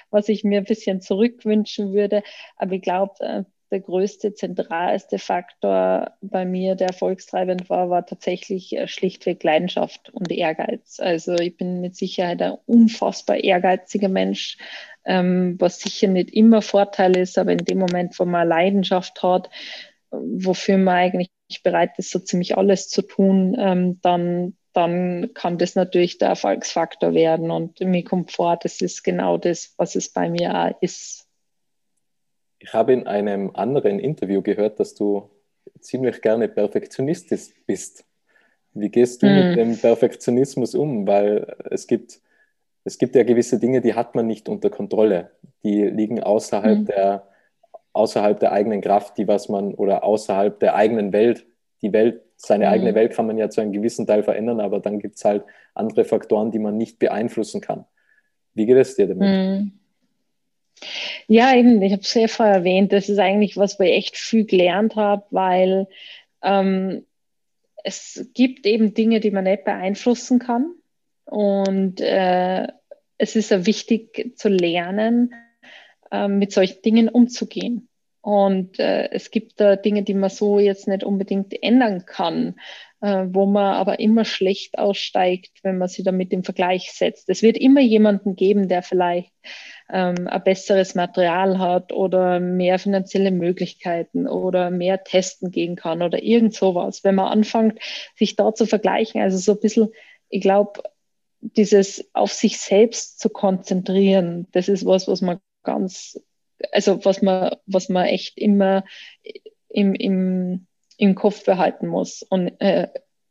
was 0.09 0.29
ich 0.29 0.43
mir 0.43 0.59
ein 0.59 0.65
bisschen 0.65 1.01
zurückwünschen 1.01 1.93
würde. 1.93 2.23
Aber 2.55 2.73
ich 2.73 2.81
glaube, 2.83 3.15
äh, 3.19 3.43
der 3.71 3.81
größte, 3.81 4.33
zentralste 4.33 5.19
Faktor 5.19 6.13
bei 6.21 6.45
mir, 6.45 6.75
der 6.75 6.87
erfolgstreibend 6.87 7.69
war, 7.69 7.89
war 7.89 8.05
tatsächlich 8.05 8.75
äh, 8.75 8.87
schlichtweg 8.87 9.43
Leidenschaft 9.43 10.09
und 10.13 10.31
Ehrgeiz. 10.31 10.99
Also 10.99 11.33
ich 11.35 11.57
bin 11.57 11.81
mit 11.81 11.95
Sicherheit 11.95 12.41
ein 12.41 12.57
unfassbar 12.65 13.37
ehrgeiziger 13.37 14.09
Mensch, 14.09 14.57
ähm, 15.05 15.55
was 15.59 15.79
sicher 15.79 16.07
nicht 16.07 16.31
immer 16.31 16.61
Vorteil 16.61 17.17
ist, 17.17 17.37
aber 17.37 17.51
in 17.51 17.65
dem 17.65 17.79
Moment, 17.79 18.17
wo 18.19 18.25
man 18.25 18.47
Leidenschaft 18.47 19.21
hat, 19.23 19.49
wofür 20.11 20.77
man 20.77 20.95
eigentlich 20.95 21.29
bereit 21.63 21.97
ist, 21.97 22.11
so 22.11 22.19
ziemlich 22.19 22.57
alles 22.57 22.89
zu 22.89 23.01
tun, 23.01 23.55
ähm, 23.59 23.99
dann, 24.01 24.55
dann 24.73 25.31
kann 25.33 25.57
das 25.57 25.75
natürlich 25.75 26.17
der 26.17 26.29
Erfolgsfaktor 26.29 27.13
werden. 27.13 27.51
Und 27.51 27.79
mir 27.79 28.03
kommt 28.03 28.31
vor, 28.31 28.57
das 28.57 28.81
ist 28.81 29.03
genau 29.03 29.37
das, 29.37 29.73
was 29.77 29.95
es 29.95 30.11
bei 30.11 30.29
mir 30.29 30.55
auch 30.55 30.81
ist. 30.81 31.26
Ich 32.59 32.73
habe 32.73 32.93
in 32.93 33.07
einem 33.07 33.51
anderen 33.53 33.99
Interview 33.99 34.41
gehört, 34.41 34.79
dass 34.79 34.95
du 34.95 35.29
ziemlich 35.79 36.21
gerne 36.21 36.47
Perfektionistisch 36.47 37.49
bist. 37.65 38.05
Wie 38.73 38.89
gehst 38.89 39.23
du 39.23 39.27
hm. 39.27 39.35
mit 39.35 39.57
dem 39.57 39.77
Perfektionismus 39.77 40.75
um? 40.75 41.07
Weil 41.07 41.55
es 41.69 41.87
gibt, 41.87 42.19
es 42.83 42.97
gibt 42.97 43.15
ja 43.15 43.23
gewisse 43.23 43.59
Dinge, 43.59 43.81
die 43.81 43.93
hat 43.93 44.15
man 44.15 44.27
nicht 44.27 44.49
unter 44.49 44.69
Kontrolle. 44.69 45.31
Die 45.63 45.83
liegen 45.83 46.21
außerhalb, 46.21 46.79
hm. 46.79 46.85
der, 46.85 47.27
außerhalb 47.93 48.39
der 48.39 48.51
eigenen 48.51 48.81
Kraft, 48.81 49.17
die 49.17 49.27
was 49.27 49.49
man 49.49 49.73
oder 49.73 50.03
außerhalb 50.03 50.59
der 50.59 50.75
eigenen 50.75 51.13
Welt. 51.13 51.45
Die 51.81 51.93
Welt, 51.93 52.21
seine 52.35 52.65
hm. 52.65 52.73
eigene 52.73 52.95
Welt 52.95 53.13
kann 53.13 53.27
man 53.27 53.37
ja 53.37 53.49
zu 53.49 53.61
einem 53.61 53.71
gewissen 53.71 54.07
Teil 54.07 54.23
verändern, 54.23 54.59
aber 54.59 54.79
dann 54.79 54.99
gibt 54.99 55.15
es 55.15 55.25
halt 55.25 55.43
andere 55.73 56.05
Faktoren, 56.05 56.51
die 56.51 56.59
man 56.59 56.77
nicht 56.77 56.99
beeinflussen 56.99 57.61
kann. 57.61 57.85
Wie 58.53 58.65
geht 58.65 58.77
es 58.77 58.95
dir 58.95 59.07
damit? 59.07 59.71
Ja, 61.27 61.55
eben, 61.55 61.81
ich 61.81 61.91
habe 61.91 62.01
es 62.01 62.11
sehr 62.11 62.29
vorher 62.29 62.55
erwähnt, 62.55 62.93
das 62.93 63.09
ist 63.09 63.19
eigentlich 63.19 63.57
was, 63.57 63.79
wo 63.79 63.83
ich 63.83 63.93
echt 63.93 64.17
viel 64.17 64.45
gelernt 64.45 64.95
habe, 64.95 65.23
weil 65.31 65.87
ähm, 66.43 67.05
es 67.83 68.29
gibt 68.33 68.65
eben 68.65 68.93
Dinge, 68.93 69.19
die 69.19 69.31
man 69.31 69.45
nicht 69.45 69.63
beeinflussen 69.63 70.39
kann. 70.39 70.73
Und 71.25 72.01
äh, 72.01 72.67
es 73.17 73.35
ist 73.35 73.51
ja 73.51 73.65
wichtig 73.65 74.37
zu 74.37 74.49
lernen, 74.49 75.33
äh, 76.11 76.27
mit 76.27 76.51
solchen 76.51 76.81
Dingen 76.81 77.09
umzugehen. 77.09 77.89
Und 78.21 78.79
äh, 78.79 79.09
es 79.11 79.31
gibt 79.31 79.59
da 79.59 79.77
Dinge, 79.77 80.03
die 80.03 80.13
man 80.13 80.29
so 80.29 80.59
jetzt 80.59 80.87
nicht 80.87 81.03
unbedingt 81.03 81.63
ändern 81.63 82.05
kann, 82.05 82.55
äh, 82.99 83.25
wo 83.29 83.45
man 83.45 83.75
aber 83.75 83.99
immer 83.99 84.25
schlecht 84.25 84.77
aussteigt, 84.77 85.51
wenn 85.63 85.77
man 85.77 85.87
sie 85.87 86.03
damit 86.03 86.33
im 86.33 86.43
Vergleich 86.43 86.91
setzt. 86.91 87.29
Es 87.29 87.41
wird 87.41 87.57
immer 87.57 87.79
jemanden 87.79 88.35
geben, 88.35 88.67
der 88.67 88.83
vielleicht 88.83 89.31
ähm, 89.89 90.27
ein 90.27 90.43
besseres 90.43 90.95
Material 90.95 91.59
hat 91.59 91.91
oder 91.93 92.39
mehr 92.39 92.79
finanzielle 92.79 93.31
Möglichkeiten 93.31 94.27
oder 94.27 94.69
mehr 94.69 95.03
testen 95.03 95.51
gehen 95.51 95.75
kann 95.75 96.01
oder 96.01 96.21
irgend 96.21 96.53
sowas. 96.53 97.03
Wenn 97.03 97.15
man 97.15 97.31
anfängt, 97.31 97.79
sich 98.15 98.35
da 98.35 98.53
zu 98.53 98.65
vergleichen, 98.65 99.21
also 99.21 99.37
so 99.37 99.53
ein 99.53 99.59
bisschen, 99.59 99.89
ich 100.29 100.41
glaube, 100.41 100.83
dieses 101.39 102.09
auf 102.13 102.33
sich 102.33 102.59
selbst 102.59 103.19
zu 103.19 103.29
konzentrieren, 103.29 104.47
das 104.51 104.67
ist 104.67 104.85
was, 104.85 105.07
was 105.07 105.21
man 105.21 105.39
ganz, 105.63 106.19
also 106.71 107.03
was 107.05 107.21
man, 107.21 107.55
was 107.65 107.89
man 107.89 108.05
echt 108.05 108.37
immer 108.37 108.83
im, 109.69 109.93
im, 109.93 110.67
im 110.97 111.15
Kopf 111.15 111.45
behalten 111.45 111.87
muss 111.87 112.23
und 112.23 112.59
äh, 112.59 112.87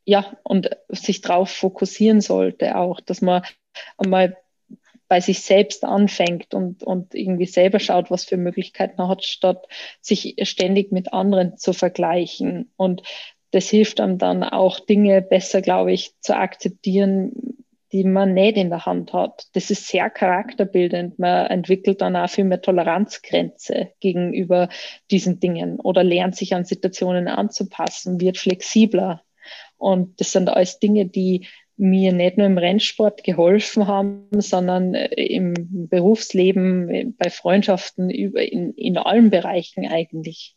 ja, 0.08 0.36
und 0.44 0.70
sich 0.88 1.20
darauf 1.20 1.50
fokussieren 1.50 2.20
sollte 2.20 2.76
auch, 2.76 3.00
dass 3.00 3.20
man 3.20 3.42
einmal 3.98 4.36
bei 5.08 5.20
sich 5.20 5.40
selbst 5.40 5.84
anfängt 5.84 6.54
und, 6.54 6.82
und 6.82 7.14
irgendwie 7.14 7.46
selber 7.46 7.78
schaut, 7.78 8.10
was 8.10 8.24
für 8.24 8.36
Möglichkeiten 8.36 9.00
er 9.00 9.08
hat, 9.08 9.24
statt 9.24 9.66
sich 10.00 10.36
ständig 10.42 10.92
mit 10.92 11.12
anderen 11.12 11.56
zu 11.56 11.72
vergleichen. 11.72 12.72
Und 12.76 13.02
das 13.52 13.68
hilft 13.68 14.00
einem 14.00 14.18
dann 14.18 14.42
auch 14.42 14.80
Dinge 14.80 15.22
besser, 15.22 15.62
glaube 15.62 15.92
ich, 15.92 16.12
zu 16.20 16.36
akzeptieren, 16.36 17.32
die 17.92 18.04
man 18.04 18.34
nicht 18.34 18.56
in 18.56 18.68
der 18.68 18.84
Hand 18.84 19.12
hat. 19.12 19.46
Das 19.52 19.70
ist 19.70 19.86
sehr 19.86 20.10
charakterbildend. 20.10 21.18
Man 21.18 21.46
entwickelt 21.46 22.00
dann 22.00 22.16
auch 22.16 22.28
viel 22.28 22.44
mehr 22.44 22.60
Toleranzgrenze 22.60 23.92
gegenüber 24.00 24.68
diesen 25.10 25.38
Dingen 25.38 25.78
oder 25.78 26.02
lernt 26.02 26.34
sich 26.34 26.54
an 26.54 26.64
Situationen 26.64 27.28
anzupassen, 27.28 28.20
wird 28.20 28.38
flexibler. 28.38 29.22
Und 29.76 30.20
das 30.20 30.32
sind 30.32 30.48
alles 30.48 30.80
Dinge, 30.80 31.06
die 31.06 31.46
mir 31.76 32.12
nicht 32.12 32.38
nur 32.38 32.46
im 32.46 32.58
Rennsport 32.58 33.22
geholfen 33.22 33.86
haben, 33.86 34.28
sondern 34.32 34.94
äh, 34.94 35.08
im 35.14 35.54
Berufsleben, 35.88 36.88
äh, 36.88 37.06
bei 37.16 37.30
Freundschaften, 37.30 38.10
in, 38.10 38.72
in 38.72 38.96
allen 38.96 39.30
Bereichen 39.30 39.86
eigentlich. 39.86 40.56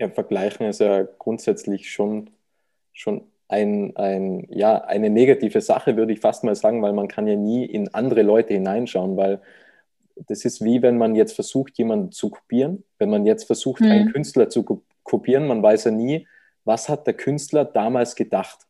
Ja, 0.00 0.08
Vergleichen 0.08 0.66
ist 0.66 0.80
ja 0.80 1.02
grundsätzlich 1.02 1.92
schon, 1.92 2.30
schon 2.92 3.22
ein, 3.48 3.96
ein, 3.96 4.48
ja, 4.50 4.78
eine 4.78 5.10
negative 5.10 5.60
Sache, 5.60 5.96
würde 5.96 6.12
ich 6.12 6.20
fast 6.20 6.42
mal 6.42 6.56
sagen, 6.56 6.82
weil 6.82 6.92
man 6.92 7.08
kann 7.08 7.28
ja 7.28 7.36
nie 7.36 7.64
in 7.64 7.94
andere 7.94 8.22
Leute 8.22 8.54
hineinschauen, 8.54 9.16
weil 9.16 9.40
das 10.16 10.44
ist 10.44 10.64
wie 10.64 10.82
wenn 10.82 10.98
man 10.98 11.14
jetzt 11.14 11.34
versucht, 11.34 11.78
jemanden 11.78 12.12
zu 12.12 12.30
kopieren. 12.30 12.84
Wenn 12.98 13.10
man 13.10 13.24
jetzt 13.24 13.44
versucht, 13.44 13.80
mhm. 13.80 13.90
einen 13.90 14.12
Künstler 14.12 14.48
zu 14.48 14.64
kopieren, 15.04 15.46
man 15.46 15.62
weiß 15.62 15.84
ja 15.84 15.90
nie, 15.90 16.26
was 16.64 16.88
hat 16.88 17.06
der 17.06 17.14
Künstler 17.14 17.64
damals 17.64 18.14
gedacht 18.14 18.66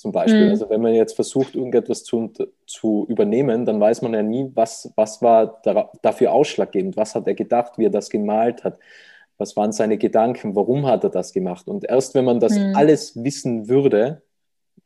zum 0.00 0.12
Beispiel. 0.12 0.46
Mhm. 0.46 0.50
Also 0.50 0.70
wenn 0.70 0.80
man 0.80 0.94
jetzt 0.94 1.14
versucht, 1.14 1.54
irgendetwas 1.54 2.04
zu, 2.04 2.32
zu 2.66 3.04
übernehmen, 3.10 3.66
dann 3.66 3.78
weiß 3.78 4.00
man 4.00 4.14
ja 4.14 4.22
nie, 4.22 4.50
was, 4.54 4.90
was 4.96 5.20
war 5.20 5.60
da, 5.62 5.90
dafür 6.00 6.32
ausschlaggebend, 6.32 6.96
was 6.96 7.14
hat 7.14 7.26
er 7.26 7.34
gedacht, 7.34 7.76
wie 7.76 7.84
er 7.84 7.90
das 7.90 8.08
gemalt 8.08 8.64
hat, 8.64 8.78
was 9.36 9.56
waren 9.56 9.72
seine 9.72 9.98
Gedanken, 9.98 10.56
warum 10.56 10.86
hat 10.86 11.04
er 11.04 11.10
das 11.10 11.34
gemacht. 11.34 11.68
Und 11.68 11.84
erst 11.84 12.14
wenn 12.14 12.24
man 12.24 12.40
das 12.40 12.58
mhm. 12.58 12.74
alles 12.74 13.22
wissen 13.22 13.68
würde, 13.68 14.22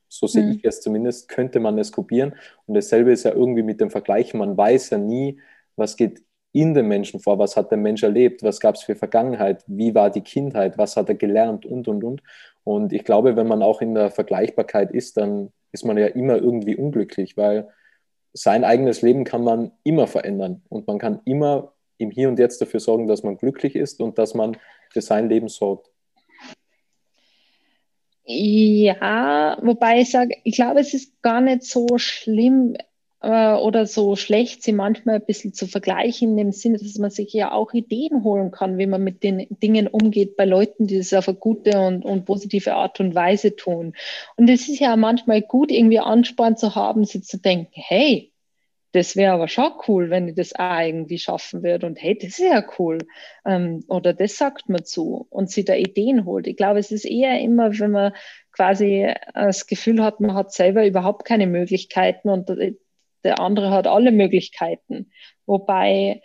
so 0.08 0.26
sehe 0.26 0.42
mhm. 0.42 0.52
ich 0.52 0.64
es 0.64 0.80
zumindest, 0.80 1.28
könnte 1.28 1.60
man 1.60 1.78
es 1.78 1.92
kopieren. 1.92 2.34
Und 2.66 2.74
dasselbe 2.74 3.12
ist 3.12 3.24
ja 3.24 3.32
irgendwie 3.32 3.62
mit 3.62 3.80
dem 3.80 3.90
Vergleichen. 3.90 4.38
Man 4.38 4.56
weiß 4.56 4.90
ja 4.90 4.98
nie, 4.98 5.38
was 5.76 5.96
geht 5.96 6.24
in 6.50 6.74
dem 6.74 6.88
Menschen 6.88 7.20
vor, 7.20 7.38
was 7.38 7.56
hat 7.56 7.70
der 7.70 7.78
Mensch 7.78 8.02
erlebt, 8.02 8.42
was 8.42 8.58
gab 8.58 8.74
es 8.74 8.82
für 8.82 8.96
Vergangenheit, 8.96 9.62
wie 9.68 9.94
war 9.94 10.10
die 10.10 10.22
Kindheit, 10.22 10.76
was 10.76 10.96
hat 10.96 11.08
er 11.08 11.14
gelernt 11.14 11.66
und, 11.66 11.86
und, 11.86 12.02
und. 12.02 12.22
Und 12.64 12.92
ich 12.92 13.04
glaube, 13.04 13.36
wenn 13.36 13.46
man 13.46 13.62
auch 13.62 13.80
in 13.82 13.94
der 13.94 14.10
Vergleichbarkeit 14.10 14.90
ist, 14.90 15.16
dann 15.18 15.52
ist 15.72 15.84
man 15.84 15.98
ja 15.98 16.06
immer 16.06 16.36
irgendwie 16.36 16.76
unglücklich, 16.76 17.36
weil 17.36 17.68
sein 18.32 18.64
eigenes 18.64 19.02
Leben 19.02 19.24
kann 19.24 19.44
man 19.44 19.70
immer 19.84 20.06
verändern 20.06 20.62
und 20.68 20.86
man 20.86 20.98
kann 20.98 21.20
immer 21.24 21.74
im 21.98 22.10
Hier 22.10 22.28
und 22.28 22.38
Jetzt 22.38 22.60
dafür 22.60 22.80
sorgen, 22.80 23.06
dass 23.06 23.22
man 23.22 23.36
glücklich 23.36 23.76
ist 23.76 24.00
und 24.00 24.18
dass 24.18 24.34
man 24.34 24.56
für 24.90 25.02
sein 25.02 25.28
Leben 25.28 25.48
sorgt. 25.48 25.90
Ja, 28.24 29.58
wobei 29.62 30.00
ich 30.00 30.10
sage, 30.10 30.34
ich 30.44 30.54
glaube, 30.54 30.80
es 30.80 30.94
ist 30.94 31.20
gar 31.22 31.42
nicht 31.42 31.64
so 31.64 31.86
schlimm, 31.98 32.74
äh, 33.24 33.54
oder 33.54 33.86
so 33.86 34.16
schlecht, 34.16 34.62
sie 34.62 34.72
manchmal 34.72 35.16
ein 35.16 35.24
bisschen 35.24 35.54
zu 35.54 35.66
vergleichen, 35.66 36.36
dem 36.36 36.52
Sinne, 36.52 36.78
dass 36.78 36.98
man 36.98 37.10
sich 37.10 37.32
ja 37.32 37.52
auch 37.52 37.72
Ideen 37.72 38.22
holen 38.22 38.50
kann, 38.50 38.76
wie 38.76 38.86
man 38.86 39.02
mit 39.02 39.22
den 39.22 39.46
Dingen 39.62 39.86
umgeht 39.86 40.36
bei 40.36 40.44
Leuten, 40.44 40.86
die 40.86 40.98
das 40.98 41.14
auf 41.14 41.28
eine 41.28 41.38
gute 41.38 41.80
und, 41.80 42.04
und 42.04 42.26
positive 42.26 42.74
Art 42.74 43.00
und 43.00 43.14
Weise 43.14 43.56
tun. 43.56 43.94
Und 44.36 44.50
es 44.50 44.68
ist 44.68 44.78
ja 44.78 44.94
manchmal 44.96 45.40
gut, 45.40 45.70
irgendwie 45.70 46.00
Ansporn 46.00 46.56
zu 46.58 46.74
haben, 46.74 47.04
sie 47.04 47.22
zu 47.22 47.38
denken, 47.38 47.72
hey, 47.72 48.30
das 48.92 49.16
wäre 49.16 49.32
aber 49.32 49.48
schon 49.48 49.72
cool, 49.88 50.10
wenn 50.10 50.28
ich 50.28 50.36
das 50.36 50.54
auch 50.54 50.78
irgendwie 50.78 51.18
schaffen 51.18 51.64
würde. 51.64 51.86
Und 51.86 52.00
hey, 52.00 52.16
das 52.16 52.38
ist 52.38 52.38
ja 52.38 52.64
cool. 52.78 52.98
Ähm, 53.44 53.82
oder 53.88 54.12
das 54.12 54.36
sagt 54.36 54.68
man 54.68 54.84
zu 54.84 55.26
und 55.30 55.50
sie 55.50 55.64
da 55.64 55.74
Ideen 55.74 56.26
holt. 56.26 56.46
Ich 56.46 56.56
glaube, 56.56 56.78
es 56.78 56.92
ist 56.92 57.04
eher 57.04 57.40
immer, 57.40 57.76
wenn 57.78 57.90
man 57.90 58.12
quasi 58.52 59.12
das 59.34 59.66
Gefühl 59.66 60.00
hat, 60.04 60.20
man 60.20 60.34
hat 60.34 60.52
selber 60.52 60.86
überhaupt 60.86 61.24
keine 61.24 61.48
Möglichkeiten 61.48 62.28
und 62.28 62.48
der 63.24 63.40
andere 63.40 63.70
hat 63.70 63.86
alle 63.86 64.12
Möglichkeiten. 64.12 65.10
Wobei 65.46 66.22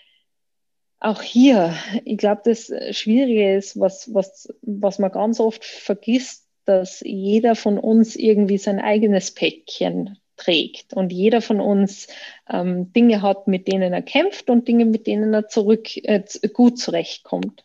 auch 0.99 1.21
hier, 1.21 1.73
ich 2.05 2.17
glaube, 2.17 2.41
das 2.43 2.71
Schwierige 2.91 3.55
ist, 3.55 3.79
was, 3.79 4.13
was, 4.13 4.53
was 4.61 4.99
man 4.99 5.11
ganz 5.11 5.39
oft 5.39 5.63
vergisst, 5.63 6.47
dass 6.65 7.01
jeder 7.01 7.55
von 7.55 7.79
uns 7.79 8.15
irgendwie 8.15 8.57
sein 8.57 8.79
eigenes 8.79 9.33
Päckchen 9.33 10.19
trägt 10.39 10.93
und 10.93 11.11
jeder 11.11 11.41
von 11.41 11.59
uns 11.59 12.07
ähm, 12.49 12.91
Dinge 12.93 13.21
hat, 13.21 13.47
mit 13.47 13.67
denen 13.67 13.93
er 13.93 14.01
kämpft 14.01 14.49
und 14.49 14.67
Dinge, 14.67 14.85
mit 14.85 15.05
denen 15.05 15.33
er 15.33 15.47
zurück 15.47 15.95
äh, 15.97 16.23
gut 16.53 16.79
zurechtkommt. 16.79 17.63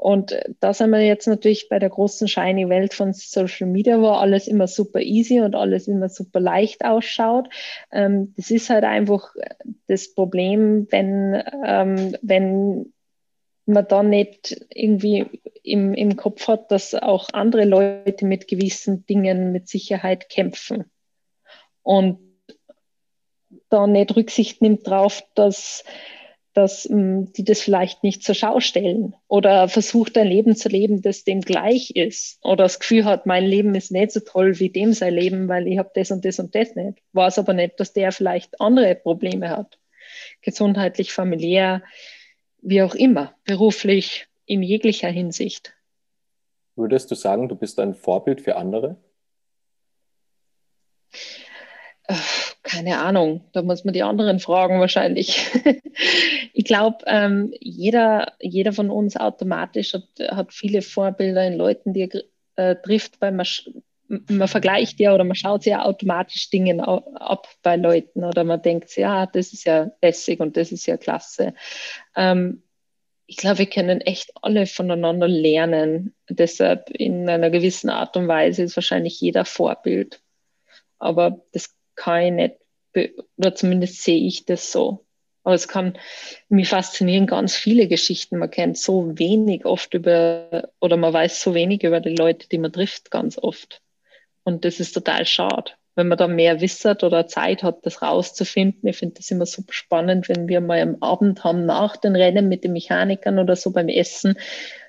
Und 0.00 0.34
da 0.60 0.72
sind 0.72 0.90
wir 0.92 1.04
jetzt 1.04 1.26
natürlich 1.26 1.68
bei 1.68 1.78
der 1.78 1.90
großen 1.90 2.26
shiny 2.26 2.70
Welt 2.70 2.94
von 2.94 3.12
Social 3.12 3.66
Media, 3.66 4.00
wo 4.00 4.08
alles 4.08 4.48
immer 4.48 4.66
super 4.66 5.00
easy 5.00 5.42
und 5.42 5.54
alles 5.54 5.88
immer 5.88 6.08
super 6.08 6.40
leicht 6.40 6.86
ausschaut. 6.86 7.50
Ähm, 7.92 8.32
das 8.34 8.50
ist 8.50 8.70
halt 8.70 8.84
einfach 8.84 9.34
das 9.88 10.14
Problem, 10.14 10.86
wenn, 10.90 11.42
ähm, 11.66 12.16
wenn 12.22 12.94
man 13.66 13.88
da 13.88 14.02
nicht 14.02 14.64
irgendwie 14.70 15.26
im, 15.62 15.92
im 15.92 16.16
Kopf 16.16 16.48
hat, 16.48 16.70
dass 16.70 16.94
auch 16.94 17.28
andere 17.34 17.66
Leute 17.66 18.24
mit 18.24 18.48
gewissen 18.48 19.04
Dingen 19.04 19.52
mit 19.52 19.68
Sicherheit 19.68 20.30
kämpfen. 20.30 20.90
Und 21.82 22.20
da 23.68 23.86
nicht 23.86 24.16
Rücksicht 24.16 24.62
nimmt 24.62 24.86
darauf, 24.86 25.22
dass 25.34 25.84
dass 26.52 26.88
ähm, 26.88 27.32
die 27.32 27.44
das 27.44 27.60
vielleicht 27.60 28.02
nicht 28.02 28.24
zur 28.24 28.34
Schau 28.34 28.60
stellen 28.60 29.14
oder 29.28 29.68
versucht 29.68 30.18
ein 30.18 30.26
Leben 30.26 30.56
zu 30.56 30.68
leben, 30.68 31.02
das 31.02 31.24
dem 31.24 31.40
gleich 31.40 31.90
ist 31.90 32.38
oder 32.42 32.64
das 32.64 32.80
Gefühl 32.80 33.04
hat, 33.04 33.26
mein 33.26 33.44
Leben 33.44 33.74
ist 33.74 33.92
nicht 33.92 34.12
so 34.12 34.20
toll 34.20 34.58
wie 34.58 34.70
dem 34.70 34.92
sein 34.92 35.14
Leben, 35.14 35.48
weil 35.48 35.68
ich 35.68 35.78
habe 35.78 35.90
das 35.94 36.10
und 36.10 36.24
das 36.24 36.38
und 36.38 36.54
das 36.54 36.74
nicht. 36.74 36.98
War 37.12 37.28
es 37.28 37.38
aber 37.38 37.52
nicht, 37.52 37.78
dass 37.78 37.92
der 37.92 38.12
vielleicht 38.12 38.60
andere 38.60 38.94
Probleme 38.94 39.50
hat, 39.50 39.78
gesundheitlich, 40.42 41.12
familiär, 41.12 41.82
wie 42.62 42.82
auch 42.82 42.94
immer, 42.94 43.34
beruflich, 43.44 44.26
in 44.44 44.62
jeglicher 44.64 45.08
Hinsicht. 45.08 45.74
Würdest 46.74 47.10
du 47.10 47.14
sagen, 47.14 47.48
du 47.48 47.54
bist 47.54 47.78
ein 47.78 47.94
Vorbild 47.94 48.40
für 48.40 48.56
andere? 48.56 48.96
Keine 52.62 52.98
Ahnung, 52.98 53.42
da 53.52 53.62
muss 53.62 53.84
man 53.84 53.94
die 53.94 54.02
anderen 54.02 54.38
fragen 54.38 54.80
wahrscheinlich. 54.80 55.50
ich 56.52 56.64
glaube, 56.64 56.98
ähm, 57.06 57.54
jeder, 57.58 58.34
jeder 58.38 58.72
von 58.72 58.90
uns 58.90 59.16
automatisch 59.16 59.94
hat, 59.94 60.04
hat 60.30 60.52
viele 60.52 60.82
Vorbilder 60.82 61.46
in 61.46 61.54
Leuten, 61.54 61.94
die 61.94 62.10
er 62.56 62.72
äh, 62.72 62.76
trifft, 62.76 63.20
weil 63.22 63.32
man, 63.32 63.46
man 64.08 64.48
vergleicht 64.48 65.00
ja 65.00 65.14
oder 65.14 65.24
man 65.24 65.36
schaut 65.36 65.64
ja 65.64 65.84
automatisch 65.84 66.50
Dinge 66.50 66.86
ab 66.86 67.48
bei 67.62 67.76
Leuten 67.76 68.24
oder 68.24 68.44
man 68.44 68.60
denkt, 68.60 68.94
ja, 68.96 69.24
das 69.24 69.54
ist 69.54 69.64
ja 69.64 69.90
lässig 70.02 70.40
und 70.40 70.58
das 70.58 70.70
ist 70.70 70.84
ja 70.84 70.98
klasse. 70.98 71.54
Ähm, 72.14 72.62
ich 73.26 73.36
glaube, 73.36 73.60
wir 73.60 73.66
können 73.66 74.00
echt 74.00 74.32
alle 74.42 74.66
voneinander 74.66 75.28
lernen. 75.28 76.14
Deshalb 76.28 76.90
in 76.90 77.28
einer 77.28 77.48
gewissen 77.48 77.88
Art 77.88 78.16
und 78.16 78.26
Weise 78.26 78.64
ist 78.64 78.76
wahrscheinlich 78.76 79.20
jeder 79.20 79.44
Vorbild. 79.44 80.20
Aber 80.98 81.40
das 81.52 81.74
kann 82.00 82.22
ich 82.22 82.32
nicht, 82.32 83.14
oder 83.36 83.54
zumindest 83.54 84.02
sehe 84.02 84.26
ich 84.26 84.46
das 84.46 84.72
so. 84.72 85.04
Aber 85.42 85.54
es 85.54 85.68
kann 85.68 85.98
mich 86.48 86.68
faszinieren 86.68 87.26
ganz 87.26 87.54
viele 87.54 87.88
Geschichten. 87.88 88.38
Man 88.38 88.50
kennt 88.50 88.78
so 88.78 89.18
wenig 89.18 89.64
oft 89.64 89.94
über, 89.94 90.70
oder 90.80 90.96
man 90.96 91.12
weiß 91.12 91.40
so 91.40 91.54
wenig 91.54 91.82
über 91.82 92.00
die 92.00 92.14
Leute, 92.14 92.48
die 92.48 92.58
man 92.58 92.72
trifft, 92.72 93.10
ganz 93.10 93.38
oft. 93.38 93.80
Und 94.42 94.64
das 94.64 94.80
ist 94.80 94.92
total 94.92 95.26
schade, 95.26 95.72
wenn 95.94 96.08
man 96.08 96.18
da 96.18 96.26
mehr 96.26 96.60
wisset 96.60 97.04
oder 97.04 97.26
Zeit 97.26 97.62
hat, 97.62 97.84
das 97.86 98.02
rauszufinden. 98.02 98.88
Ich 98.88 98.96
finde 98.96 99.16
das 99.16 99.30
immer 99.30 99.46
super 99.46 99.72
spannend, 99.72 100.28
wenn 100.28 100.48
wir 100.48 100.60
mal 100.60 100.80
am 100.80 100.96
Abend 101.00 101.44
haben 101.44 101.66
nach 101.66 101.96
den 101.96 102.16
Rennen 102.16 102.48
mit 102.48 102.64
den 102.64 102.72
Mechanikern 102.72 103.38
oder 103.38 103.56
so 103.56 103.70
beim 103.70 103.88
Essen, 103.88 104.36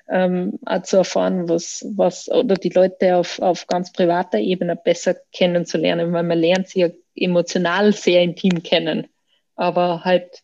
ähm, 0.08 0.58
auch 0.66 0.82
zu 0.82 0.98
erfahren, 0.98 1.48
was, 1.48 1.84
was, 1.96 2.28
oder 2.30 2.56
die 2.56 2.70
Leute 2.70 3.16
auf, 3.16 3.38
auf 3.40 3.66
ganz 3.66 3.92
privater 3.92 4.38
Ebene 4.38 4.76
besser 4.76 5.16
kennenzulernen, 5.32 6.12
weil 6.12 6.22
man 6.22 6.38
lernt 6.38 6.68
sie 6.68 6.80
ja 6.80 6.88
emotional 7.14 7.92
sehr 7.92 8.22
intim 8.22 8.62
kennen, 8.62 9.08
aber 9.54 10.04
halt 10.04 10.42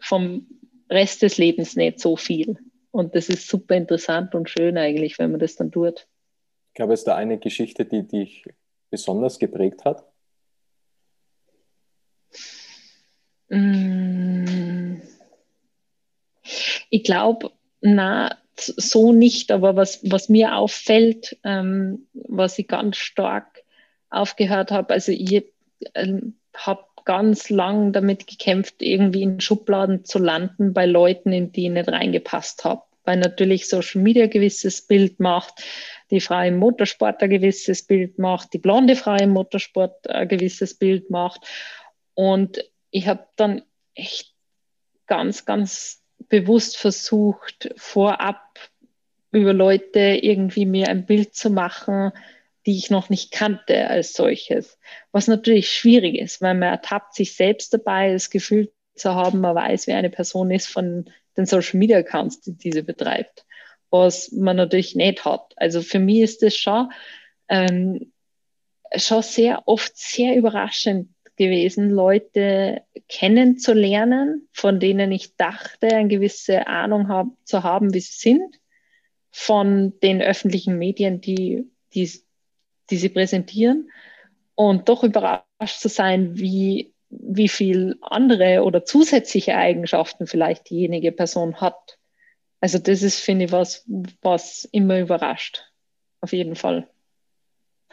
vom 0.00 0.46
Rest 0.88 1.22
des 1.22 1.38
Lebens 1.38 1.76
nicht 1.76 2.00
so 2.00 2.16
viel. 2.16 2.56
Und 2.90 3.14
das 3.14 3.28
ist 3.28 3.48
super 3.48 3.76
interessant 3.76 4.34
und 4.34 4.50
schön 4.50 4.76
eigentlich, 4.76 5.18
wenn 5.18 5.30
man 5.30 5.40
das 5.40 5.56
dann 5.56 5.70
tut. 5.70 6.06
Ich 6.68 6.74
glaube, 6.74 6.94
es 6.94 7.00
ist 7.00 7.06
da 7.06 7.16
eine 7.16 7.38
Geschichte, 7.38 7.84
die 7.84 8.06
dich 8.06 8.44
besonders 8.90 9.38
geprägt 9.38 9.84
hat? 9.84 10.04
Mm. 13.48 15.00
Ich 16.90 17.04
glaube, 17.04 17.52
na, 17.80 18.36
so 18.66 19.12
nicht, 19.12 19.50
aber 19.50 19.76
was, 19.76 20.00
was 20.10 20.28
mir 20.28 20.56
auffällt, 20.56 21.38
ähm, 21.44 22.06
was 22.12 22.58
ich 22.58 22.68
ganz 22.68 22.96
stark 22.96 23.62
aufgehört 24.10 24.70
habe, 24.70 24.92
also 24.94 25.12
ich 25.12 25.44
ähm, 25.94 26.34
habe 26.54 26.84
ganz 27.04 27.50
lang 27.50 27.92
damit 27.92 28.26
gekämpft, 28.26 28.76
irgendwie 28.80 29.22
in 29.22 29.40
Schubladen 29.40 30.04
zu 30.04 30.18
landen 30.18 30.72
bei 30.72 30.86
Leuten, 30.86 31.32
in 31.32 31.52
die 31.52 31.66
ich 31.66 31.72
nicht 31.72 31.88
reingepasst 31.88 32.64
habe. 32.64 32.82
Weil 33.04 33.18
natürlich 33.18 33.68
Social 33.68 34.02
Media 34.02 34.26
gewisses 34.26 34.82
Bild 34.82 35.20
macht, 35.20 35.64
die 36.10 36.20
Frau 36.20 36.42
im 36.42 36.58
Motorsport 36.58 37.22
ein 37.22 37.30
gewisses 37.30 37.82
Bild 37.86 38.18
macht, 38.18 38.52
die 38.52 38.58
blonde 38.58 38.94
Frau 38.94 39.16
im 39.16 39.30
Motorsport 39.30 40.08
ein 40.08 40.28
gewisses 40.28 40.74
Bild 40.74 41.10
macht. 41.10 41.40
Und 42.14 42.62
ich 42.90 43.08
habe 43.08 43.26
dann 43.36 43.62
echt 43.94 44.34
ganz, 45.06 45.44
ganz 45.46 46.02
bewusst 46.28 46.76
versucht, 46.76 47.72
vorab 47.76 48.49
über 49.32 49.52
Leute 49.52 50.00
irgendwie 50.00 50.66
mir 50.66 50.88
ein 50.88 51.06
Bild 51.06 51.34
zu 51.34 51.50
machen, 51.50 52.12
die 52.66 52.76
ich 52.76 52.90
noch 52.90 53.08
nicht 53.08 53.30
kannte 53.30 53.88
als 53.88 54.12
solches. 54.14 54.78
Was 55.12 55.28
natürlich 55.28 55.70
schwierig 55.70 56.16
ist, 56.16 56.42
weil 56.42 56.54
man 56.54 56.70
ertappt 56.70 57.14
sich 57.14 57.34
selbst 57.34 57.72
dabei, 57.72 58.12
das 58.12 58.30
Gefühl 58.30 58.72
zu 58.94 59.14
haben, 59.14 59.40
man 59.40 59.54
weiß, 59.54 59.86
wer 59.86 59.96
eine 59.96 60.10
Person 60.10 60.50
ist 60.50 60.66
von 60.66 61.10
den 61.36 61.46
Social 61.46 61.78
Media 61.78 61.98
Accounts, 61.98 62.40
die 62.40 62.56
diese 62.56 62.82
betreibt, 62.82 63.46
was 63.90 64.30
man 64.32 64.56
natürlich 64.56 64.94
nicht 64.94 65.24
hat. 65.24 65.54
Also 65.56 65.80
für 65.80 65.98
mich 65.98 66.20
ist 66.20 66.42
das 66.42 66.56
schon, 66.56 66.90
ähm, 67.48 68.12
schon 68.96 69.22
sehr 69.22 69.62
oft 69.66 69.96
sehr 69.96 70.36
überraschend 70.36 71.08
gewesen, 71.36 71.90
Leute 71.90 72.82
kennenzulernen, 73.08 74.48
von 74.52 74.78
denen 74.78 75.10
ich 75.12 75.36
dachte, 75.36 75.86
eine 75.88 76.08
gewisse 76.08 76.66
Ahnung 76.66 77.08
hab, 77.08 77.28
zu 77.44 77.62
haben, 77.62 77.94
wie 77.94 78.00
sie 78.00 78.12
sind, 78.12 78.59
von 79.30 79.98
den 80.00 80.20
öffentlichen 80.20 80.78
Medien, 80.78 81.20
die, 81.20 81.70
die, 81.94 82.10
die 82.90 82.96
sie 82.96 83.08
präsentieren, 83.08 83.90
und 84.54 84.90
doch 84.90 85.04
überrascht 85.04 85.80
zu 85.80 85.88
sein, 85.88 86.36
wie, 86.38 86.92
wie 87.08 87.48
viel 87.48 87.96
andere 88.02 88.62
oder 88.62 88.84
zusätzliche 88.84 89.56
Eigenschaften 89.56 90.26
vielleicht 90.26 90.68
diejenige 90.68 91.12
Person 91.12 91.62
hat. 91.62 91.98
Also 92.60 92.78
das 92.78 93.02
ist, 93.02 93.20
finde 93.20 93.46
ich, 93.46 93.52
was, 93.52 93.86
was 94.20 94.68
immer 94.70 95.00
überrascht. 95.00 95.64
Auf 96.20 96.34
jeden 96.34 96.56
Fall. 96.56 96.86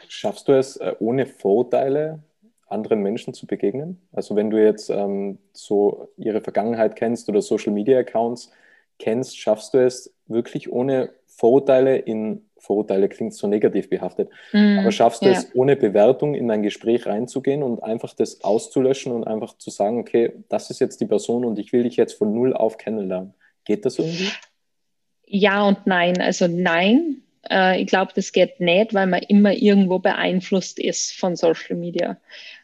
Schaffst 0.08 0.46
du 0.48 0.52
es, 0.52 0.76
äh, 0.76 0.94
ohne 0.98 1.24
Vorurteile 1.24 2.22
anderen 2.66 3.00
Menschen 3.00 3.32
zu 3.32 3.46
begegnen? 3.46 4.02
Also 4.12 4.36
wenn 4.36 4.50
du 4.50 4.62
jetzt 4.62 4.90
ähm, 4.90 5.38
so 5.54 6.08
ihre 6.18 6.42
Vergangenheit 6.42 6.96
kennst 6.96 7.30
oder 7.30 7.40
Social 7.40 7.72
Media 7.72 7.98
Accounts 7.98 8.50
kennst, 8.98 9.38
schaffst 9.38 9.72
du 9.72 9.78
es 9.78 10.14
wirklich 10.26 10.70
ohne 10.70 11.14
Vorurteile 11.38 11.96
in 11.96 12.42
Vorurteile 12.58 13.08
klingt 13.08 13.32
so 13.32 13.46
negativ 13.46 13.88
behaftet, 13.88 14.28
mm, 14.52 14.80
aber 14.80 14.90
schaffst 14.90 15.22
du 15.22 15.26
ja. 15.26 15.34
es 15.34 15.54
ohne 15.54 15.76
Bewertung 15.76 16.34
in 16.34 16.50
ein 16.50 16.64
Gespräch 16.64 17.06
reinzugehen 17.06 17.62
und 17.62 17.80
einfach 17.80 18.12
das 18.12 18.42
auszulöschen 18.42 19.12
und 19.12 19.24
einfach 19.24 19.56
zu 19.56 19.70
sagen, 19.70 20.00
okay, 20.00 20.32
das 20.48 20.70
ist 20.70 20.80
jetzt 20.80 21.00
die 21.00 21.06
Person 21.06 21.44
und 21.44 21.60
ich 21.60 21.72
will 21.72 21.84
dich 21.84 21.96
jetzt 21.96 22.14
von 22.14 22.34
null 22.34 22.54
auf 22.54 22.76
kennenlernen. 22.76 23.34
Geht 23.64 23.84
das 23.84 24.00
irgendwie? 24.00 24.30
Ja 25.26 25.62
und 25.68 25.86
nein. 25.86 26.20
Also 26.20 26.48
nein, 26.48 27.22
äh, 27.48 27.80
ich 27.80 27.86
glaube, 27.86 28.10
das 28.16 28.32
geht 28.32 28.58
nicht, 28.58 28.92
weil 28.92 29.06
man 29.06 29.22
immer 29.22 29.52
irgendwo 29.52 30.00
beeinflusst 30.00 30.80
ist 30.80 31.12
von 31.12 31.36
Social 31.36 31.76
Media 31.76 32.16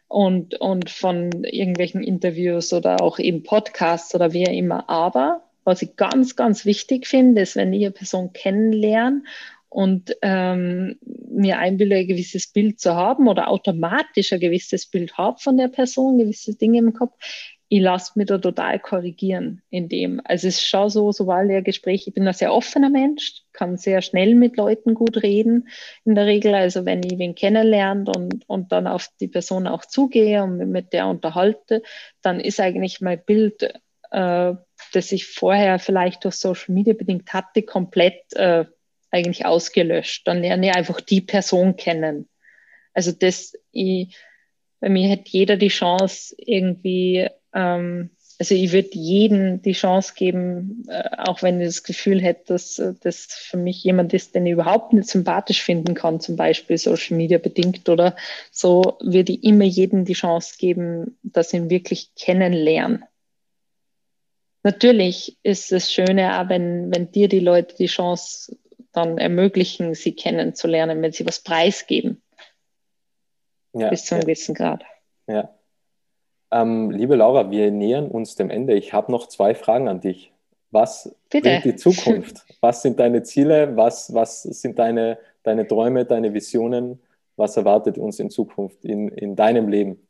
und, 0.09 0.61
und 0.61 0.91
von 0.91 1.31
irgendwelchen 1.45 2.03
Interviews 2.03 2.73
oder 2.73 3.01
auch 3.01 3.21
eben 3.21 3.45
Podcasts 3.45 4.13
oder 4.17 4.33
wie 4.33 4.43
immer. 4.43 4.91
Aber 4.91 5.44
was 5.65 5.83
ich 5.83 5.97
ganz, 5.97 6.37
ganz 6.37 6.65
wichtig 6.65 7.07
finde, 7.07 7.43
ist, 7.43 7.57
wenn 7.57 7.73
ich 7.73 7.85
eine 7.85 7.93
Person 7.93 8.33
kennenlerne 8.33 9.23
und 9.69 10.17
ähm, 10.23 10.99
mir 11.03 11.59
einbilde, 11.59 11.97
ein 11.97 12.07
gewisses 12.07 12.47
Bild 12.47 12.79
zu 12.79 12.95
haben 12.95 13.27
oder 13.27 13.49
automatisch 13.49 14.33
ein 14.33 14.41
gewisses 14.41 14.87
Bild 14.87 15.19
habe 15.19 15.39
von 15.41 15.57
der 15.57 15.69
Person, 15.69 16.19
gewisse 16.19 16.55
Dinge 16.57 16.79
im 16.79 16.93
Kopf, 16.93 17.17
ich 17.69 17.81
lasse 17.81 18.13
mich 18.15 18.27
da 18.27 18.39
total 18.39 18.79
korrigieren 18.79 19.61
in 19.71 19.89
dem. 19.89 20.21
Also 20.23 20.47
es 20.47 20.59
ist 20.59 20.69
schon 20.69 20.91
so, 20.91 21.11
sobald 21.11 21.51
der 21.51 21.63
Gespräch, 21.63 22.07
ich 22.07 22.15
bin 22.15 22.29
ein 22.29 22.35
sehr 22.35 22.55
offener 22.55 22.89
Mensch, 22.89 23.43
kann 23.53 23.77
sehr 23.77 24.01
schnell 24.01 24.37
mit 24.37 24.57
Leuten 24.57 24.95
gut 24.95 25.23
reden 25.25 25.69
in 26.05 26.15
der 26.15 26.27
Regel. 26.27 26.55
Also 26.55 26.85
wenn 26.85 27.03
ich 27.03 27.19
wen 27.19 27.35
kennenlernt 27.35 28.15
und, 28.17 28.49
und 28.49 28.71
dann 28.71 28.87
auf 28.87 29.09
die 29.19 29.27
Person 29.27 29.67
auch 29.67 29.85
zugehe 29.85 30.45
und 30.45 30.59
mit 30.71 30.93
der 30.93 31.09
unterhalte, 31.09 31.83
dann 32.23 32.39
ist 32.39 32.61
eigentlich 32.61 33.01
mein 33.01 33.21
Bild, 33.25 33.75
äh, 34.13 34.55
das 34.93 35.13
ich 35.13 35.27
vorher 35.27 35.79
vielleicht 35.79 36.25
durch 36.25 36.37
Social 36.37 36.75
Media 36.75 36.95
bedingt 36.95 37.33
hatte, 37.33 37.63
komplett 37.63 38.33
äh, 38.35 38.65
eigentlich 39.11 39.47
ausgelöscht. 39.47 40.27
Dann 40.27 40.41
lerne 40.41 40.71
ich 40.71 40.75
einfach 40.75 41.01
die 41.01 41.21
Person 41.21 41.77
kennen. 41.77 42.29
Also 42.93 43.13
das, 43.13 43.55
ich, 43.73 44.17
bei 44.81 44.89
mir 44.89 45.11
hat 45.11 45.29
jeder 45.29 45.57
die 45.57 45.69
Chance, 45.69 46.35
irgendwie 46.39 47.29
ähm, 47.53 48.11
also 48.39 48.55
ich 48.55 48.73
würde 48.73 48.91
jedem 48.93 49.63
die 49.63 49.73
Chance 49.73 50.15
geben, 50.17 50.85
äh, 50.89 51.09
auch 51.19 51.43
wenn 51.43 51.61
ich 51.61 51.69
das 51.69 51.83
Gefühl 51.83 52.21
hätte, 52.21 52.55
dass 52.55 52.79
äh, 52.79 52.95
das 53.01 53.27
für 53.31 53.57
mich 53.57 53.85
jemand 53.85 54.13
ist, 54.13 54.35
den 54.35 54.47
ich 54.47 54.53
überhaupt 54.53 54.93
nicht 54.93 55.09
sympathisch 55.09 55.63
finden 55.63 55.95
kann, 55.95 56.21
zum 56.21 56.37
Beispiel 56.37 56.77
Social 56.77 57.17
Media 57.17 57.39
bedingt 57.39 57.89
oder 57.89 58.17
so, 58.51 58.99
würde 59.01 59.33
ich 59.33 59.45
immer 59.45 59.65
jedem 59.65 60.05
die 60.05 60.15
Chance 60.15 60.57
geben, 60.59 61.17
dass 61.23 61.53
ich 61.53 61.61
ihn 61.61 61.71
wirklich 61.71 62.11
kennenlernen. 62.17 63.05
Natürlich 64.65 65.39
ist 65.43 65.73
es 65.73 65.93
Schöne 65.93 66.41
auch, 66.41 66.49
wenn, 66.49 66.93
wenn 66.93 67.13
dir 67.13 67.29
die 67.29 67.41
Leute 67.41 67.77
die 67.77 67.87
Chance 67.87 68.57
dann 68.93 69.19
ermöglichen, 69.19 69.95
sie 69.95 70.17
kennenzulernen, 70.17 71.03
wenn 71.03 71.13
sie 71.13 71.27
was 71.27 71.41
preisgeben. 71.41 72.23
Ja, 73.75 73.91
bis 73.91 74.07
zu 74.07 74.15
einem 74.15 74.23
ja. 74.23 74.27
gewissen 74.27 74.55
Grad. 74.55 74.85
Ja. 75.27 75.55
Ähm, 76.51 76.91
liebe 76.91 77.17
Laura, 77.17 77.51
wir 77.51 77.71
nähern 77.71 78.09
uns 78.09 78.37
dem 78.37 78.49
Ende. 78.49 78.75
Ich 78.75 78.93
habe 78.93 79.13
noch 79.13 79.29
zwei 79.29 79.55
Fragen 79.55 79.89
an 79.89 80.01
dich. 80.01 80.33
Was 80.71 81.15
Bitte. 81.29 81.49
bringt 81.51 81.65
die 81.65 81.77
Zukunft? 81.77 82.47
Was 82.61 82.83
sind 82.83 82.99
deine 82.99 83.23
Ziele? 83.23 83.77
Was, 83.77 84.15
was 84.15 84.45
sind 84.45 84.79
deine, 84.79 85.19
deine 85.43 85.67
Träume, 85.67 86.07
deine 86.07 86.33
Visionen? 86.33 87.01
Was 87.37 87.57
erwartet 87.57 87.99
uns 87.99 88.19
in 88.19 88.31
Zukunft 88.31 88.85
in, 88.85 89.09
in 89.09 89.37
deinem 89.37 89.69
Leben? 89.69 90.09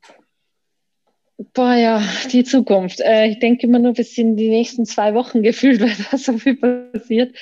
Boah, 1.53 1.75
ja, 1.75 2.03
die 2.33 2.45
Zukunft. 2.45 3.01
Äh, 3.01 3.27
ich 3.27 3.39
denke 3.41 3.67
immer 3.67 3.79
nur 3.81 3.93
bis 3.95 4.17
in 4.19 4.37
die 4.37 4.49
nächsten 4.51 4.87
zwei 4.87 5.15
Wochen 5.15 5.43
gefühlt, 5.43 5.81
weil 5.81 5.95
da 6.11 6.17
so 6.19 6.39
viel 6.39 6.57
passiert. 6.57 7.37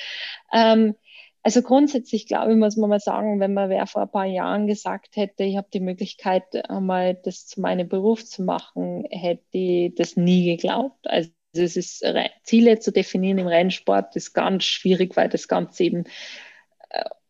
Ähm, 0.53 0.95
Also 1.43 1.61
grundsätzlich 1.63 2.27
glaube 2.27 2.53
ich, 2.53 2.57
muss 2.59 2.77
man 2.77 2.89
mal 2.91 2.99
sagen, 3.01 3.39
wenn 3.41 3.53
man 3.53 3.69
wer 3.69 3.87
vor 3.87 4.03
ein 4.03 4.11
paar 4.11 4.25
Jahren 4.27 4.67
gesagt 4.67 5.17
hätte, 5.17 5.43
ich 5.45 5.57
habe 5.57 5.69
die 5.73 5.81
Möglichkeit, 5.81 6.43
einmal 6.69 7.15
das 7.15 7.47
zu 7.47 7.61
meinem 7.61 7.89
Beruf 7.89 8.25
zu 8.25 8.43
machen, 8.43 9.05
hätte 9.11 9.43
ich 9.53 9.95
das 9.95 10.17
nie 10.17 10.45
geglaubt. 10.57 11.07
Also 11.07 11.31
es 11.55 11.77
ist 11.77 12.03
Ziele 12.43 12.79
zu 12.79 12.91
definieren 12.91 13.39
im 13.39 13.47
Rennsport 13.47 14.15
ist 14.15 14.33
ganz 14.33 14.63
schwierig, 14.65 15.15
weil 15.17 15.29
das 15.29 15.47
Ganze 15.47 15.83
eben 15.85 16.05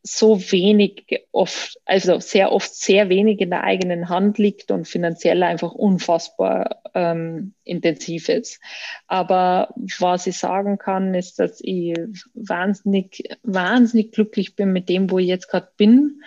so 0.04 0.40
wenig 0.52 1.26
oft, 1.32 1.80
also 1.86 2.20
sehr 2.20 2.52
oft 2.52 2.76
sehr 2.76 3.08
wenig 3.08 3.40
in 3.40 3.50
der 3.50 3.64
eigenen 3.64 4.10
Hand 4.10 4.38
liegt 4.38 4.70
und 4.70 4.86
finanziell 4.86 5.42
einfach 5.44 5.72
unfassbar 5.72 6.82
ähm, 6.94 7.54
intensiv 7.64 8.28
ist. 8.28 8.60
Aber 9.08 9.74
was 10.00 10.28
ich 10.28 10.38
sagen 10.38 10.78
kann, 10.78 11.14
ist, 11.14 11.40
dass 11.40 11.62
ich 11.62 11.96
wahnsinnig, 12.34 13.24
wahnsinnig 13.44 14.12
glücklich 14.12 14.58
bin 14.58 14.74
mit 14.74 14.90
dem, 14.90 15.10
wo 15.10 15.20
ich 15.20 15.28
jetzt 15.28 15.48
gerade 15.48 15.70
bin 15.78 16.22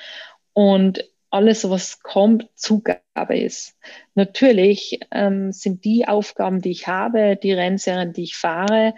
und 0.55 1.05
alles, 1.29 1.69
was 1.69 2.01
kommt, 2.01 2.49
Zugabe 2.55 3.37
ist. 3.37 3.77
Natürlich 4.15 5.01
ähm, 5.11 5.53
sind 5.53 5.85
die 5.85 6.09
Aufgaben, 6.09 6.63
die 6.63 6.71
ich 6.71 6.87
habe, 6.87 7.37
die 7.37 7.53
Rennserien, 7.53 8.15
die 8.15 8.23
ich 8.23 8.37
fahre, 8.37 8.95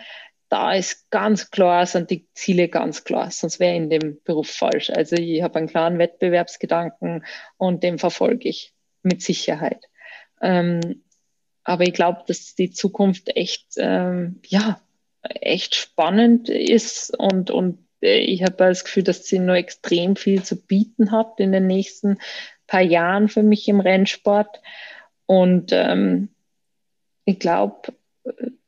da 0.48 0.72
ist 0.74 1.10
ganz 1.10 1.50
klar, 1.50 1.84
sind 1.86 2.10
die 2.10 2.26
Ziele 2.32 2.68
ganz 2.68 3.04
klar, 3.04 3.30
sonst 3.30 3.60
wäre 3.60 3.76
in 3.76 3.90
dem 3.90 4.18
Beruf 4.24 4.50
falsch. 4.50 4.90
Also 4.90 5.16
ich 5.16 5.42
habe 5.42 5.58
einen 5.58 5.68
klaren 5.68 5.98
Wettbewerbsgedanken 5.98 7.24
und 7.56 7.82
den 7.82 7.98
verfolge 7.98 8.48
ich 8.48 8.72
mit 9.02 9.22
Sicherheit. 9.22 9.84
Ähm, 10.40 11.02
aber 11.64 11.84
ich 11.84 11.92
glaube, 11.92 12.22
dass 12.26 12.54
die 12.54 12.70
Zukunft 12.70 13.36
echt, 13.36 13.66
ähm, 13.76 14.40
ja, 14.46 14.80
echt 15.22 15.74
spannend 15.74 16.48
ist 16.48 17.14
und, 17.18 17.50
und 17.50 17.84
ich 18.00 18.42
habe 18.42 18.54
das 18.56 18.84
Gefühl, 18.84 19.02
dass 19.02 19.26
sie 19.26 19.40
noch 19.40 19.54
extrem 19.54 20.16
viel 20.16 20.42
zu 20.42 20.56
bieten 20.56 21.10
hat 21.10 21.40
in 21.40 21.52
den 21.52 21.66
nächsten 21.66 22.18
paar 22.66 22.80
Jahren 22.82 23.28
für 23.28 23.42
mich 23.42 23.66
im 23.68 23.80
Rennsport. 23.80 24.62
Und 25.26 25.72
ähm, 25.72 26.28
ich 27.24 27.40
glaube, 27.40 27.92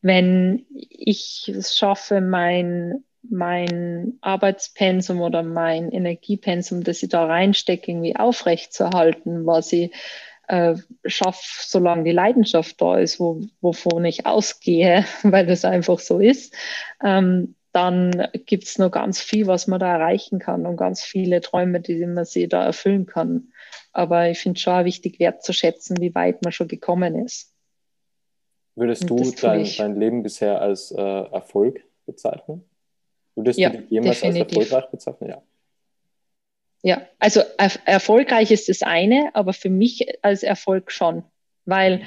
wenn 0.02 0.66
ich 0.70 1.52
es 1.54 1.76
schaffe, 1.76 2.20
mein, 2.20 3.04
mein 3.22 4.18
Arbeitspensum 4.20 5.20
oder 5.20 5.42
mein 5.42 5.90
Energiepensum, 5.90 6.82
das 6.84 7.02
ich 7.02 7.10
da 7.10 7.26
reinstecke, 7.26 7.90
irgendwie 7.90 8.16
aufrechtzuerhalten, 8.16 9.46
was 9.46 9.72
ich 9.72 9.92
äh, 10.48 10.74
schaffe, 11.04 11.44
solange 11.66 12.04
die 12.04 12.12
Leidenschaft 12.12 12.80
da 12.80 12.98
ist, 12.98 13.20
wo, 13.20 13.40
wovon 13.60 14.04
ich 14.04 14.26
ausgehe, 14.26 15.04
weil 15.22 15.46
das 15.46 15.64
einfach 15.64 15.98
so 15.98 16.18
ist, 16.18 16.54
ähm, 17.04 17.54
dann 17.72 18.26
gibt 18.46 18.64
es 18.64 18.78
noch 18.78 18.90
ganz 18.90 19.20
viel, 19.20 19.46
was 19.46 19.68
man 19.68 19.78
da 19.78 19.92
erreichen 19.94 20.40
kann 20.40 20.66
und 20.66 20.76
ganz 20.76 21.02
viele 21.02 21.40
Träume, 21.40 21.80
die 21.80 22.04
man 22.04 22.24
sich 22.24 22.48
da 22.48 22.64
erfüllen 22.64 23.06
kann. 23.06 23.52
Aber 23.92 24.28
ich 24.28 24.40
finde 24.40 24.56
es 24.56 24.62
schon 24.62 24.84
wichtig, 24.84 25.20
wertzuschätzen, 25.20 26.00
wie 26.00 26.14
weit 26.14 26.42
man 26.42 26.52
schon 26.52 26.66
gekommen 26.66 27.14
ist. 27.24 27.54
Würdest 28.76 29.08
du 29.08 29.30
dein, 29.40 29.68
dein, 29.76 29.98
Leben 29.98 30.22
bisher 30.22 30.60
als 30.60 30.92
äh, 30.92 31.00
Erfolg 31.00 31.84
bezeichnen? 32.06 32.64
Würdest 33.34 33.58
ja, 33.58 33.70
du 33.70 33.78
dich 33.78 33.90
jemals 33.90 34.20
definitiv. 34.20 34.58
als 34.58 34.70
erfolgreich 34.70 34.90
bezeichnen? 34.90 35.30
Ja. 35.30 35.42
Ja, 36.82 37.02
also 37.18 37.42
er 37.58 37.70
erfolgreich 37.84 38.50
ist 38.50 38.70
das 38.70 38.82
eine, 38.82 39.30
aber 39.34 39.52
für 39.52 39.68
mich 39.68 40.06
als 40.22 40.42
Erfolg 40.42 40.90
schon, 40.90 41.24
weil 41.66 42.02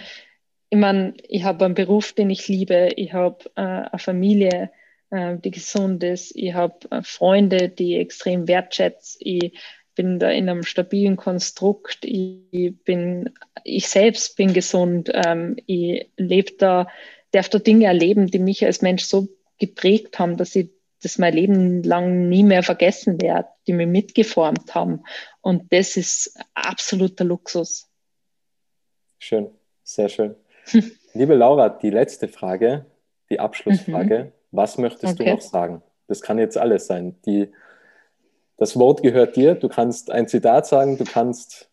ich 0.72 0.80
meine, 0.80 1.14
ich 1.28 1.44
habe 1.44 1.66
einen 1.66 1.76
Beruf, 1.76 2.14
den 2.14 2.32
ich 2.32 2.48
liebe, 2.48 2.90
ich 2.96 3.14
habe 3.14 3.46
äh, 3.56 3.62
eine 3.62 4.00
Familie, 4.00 4.72
äh, 5.12 5.38
die 5.38 5.52
gesund 5.52 6.04
ist, 6.04 6.36
ich 6.36 6.56
habe 6.56 6.90
äh, 6.90 7.04
Freunde, 7.04 7.70
die 7.70 7.94
ich 7.96 8.02
extrem 8.02 8.48
wertschätze, 8.48 9.20
ich 9.20 9.60
bin 9.96 10.20
da 10.20 10.30
in 10.30 10.50
einem 10.50 10.64
stabilen 10.64 11.18
Konstrukt, 11.18 12.00
ich 12.04 12.76
bin, 12.84 13.34
ich 13.64 13.88
selbst 13.88 14.36
bin 14.36 14.54
gesund, 14.54 15.12
ähm, 15.14 15.58
ich 15.66 16.10
lebe 16.18 16.54
da, 16.58 16.88
darf 17.32 17.50
da 17.50 17.60
Dinge 17.60 17.86
erleben, 17.86 18.28
die 18.28 18.40
mich 18.40 18.66
als 18.66 18.82
Mensch 18.82 19.04
so 19.04 19.28
geprägt 19.60 20.20
haben, 20.20 20.38
dass 20.38 20.56
ich 20.56 20.70
das 21.02 21.18
mein 21.18 21.34
Leben 21.34 21.84
lang 21.84 22.30
nie 22.30 22.44
mehr 22.44 22.64
vergessen 22.64 23.22
werde, 23.22 23.50
die 23.68 23.74
mich 23.74 23.88
mitgeformt 23.88 24.74
haben. 24.74 25.04
Und 25.42 25.72
das 25.74 25.98
ist 25.98 26.40
absoluter 26.54 27.26
Luxus. 27.26 27.90
Schön, 29.20 29.50
sehr 29.84 30.10
schön. 30.10 30.36
Liebe 31.14 31.36
Laura, 31.36 31.70
die 31.70 31.90
letzte 31.90 32.28
Frage, 32.28 32.86
die 33.30 33.40
Abschlussfrage. 33.40 34.26
Mhm. 34.26 34.32
Was 34.52 34.78
möchtest 34.78 35.14
okay. 35.14 35.26
du 35.26 35.32
noch 35.32 35.42
sagen? 35.42 35.82
Das 36.08 36.22
kann 36.22 36.38
jetzt 36.38 36.58
alles 36.58 36.88
sein. 36.88 37.16
Die 37.26 37.52
das 38.58 38.78
Wort 38.78 39.02
gehört 39.02 39.36
dir. 39.36 39.56
Du 39.56 39.70
kannst 39.70 40.12
ein 40.12 40.28
Zitat 40.28 40.68
sagen, 40.68 40.98
du 40.98 41.04
kannst 41.04 41.70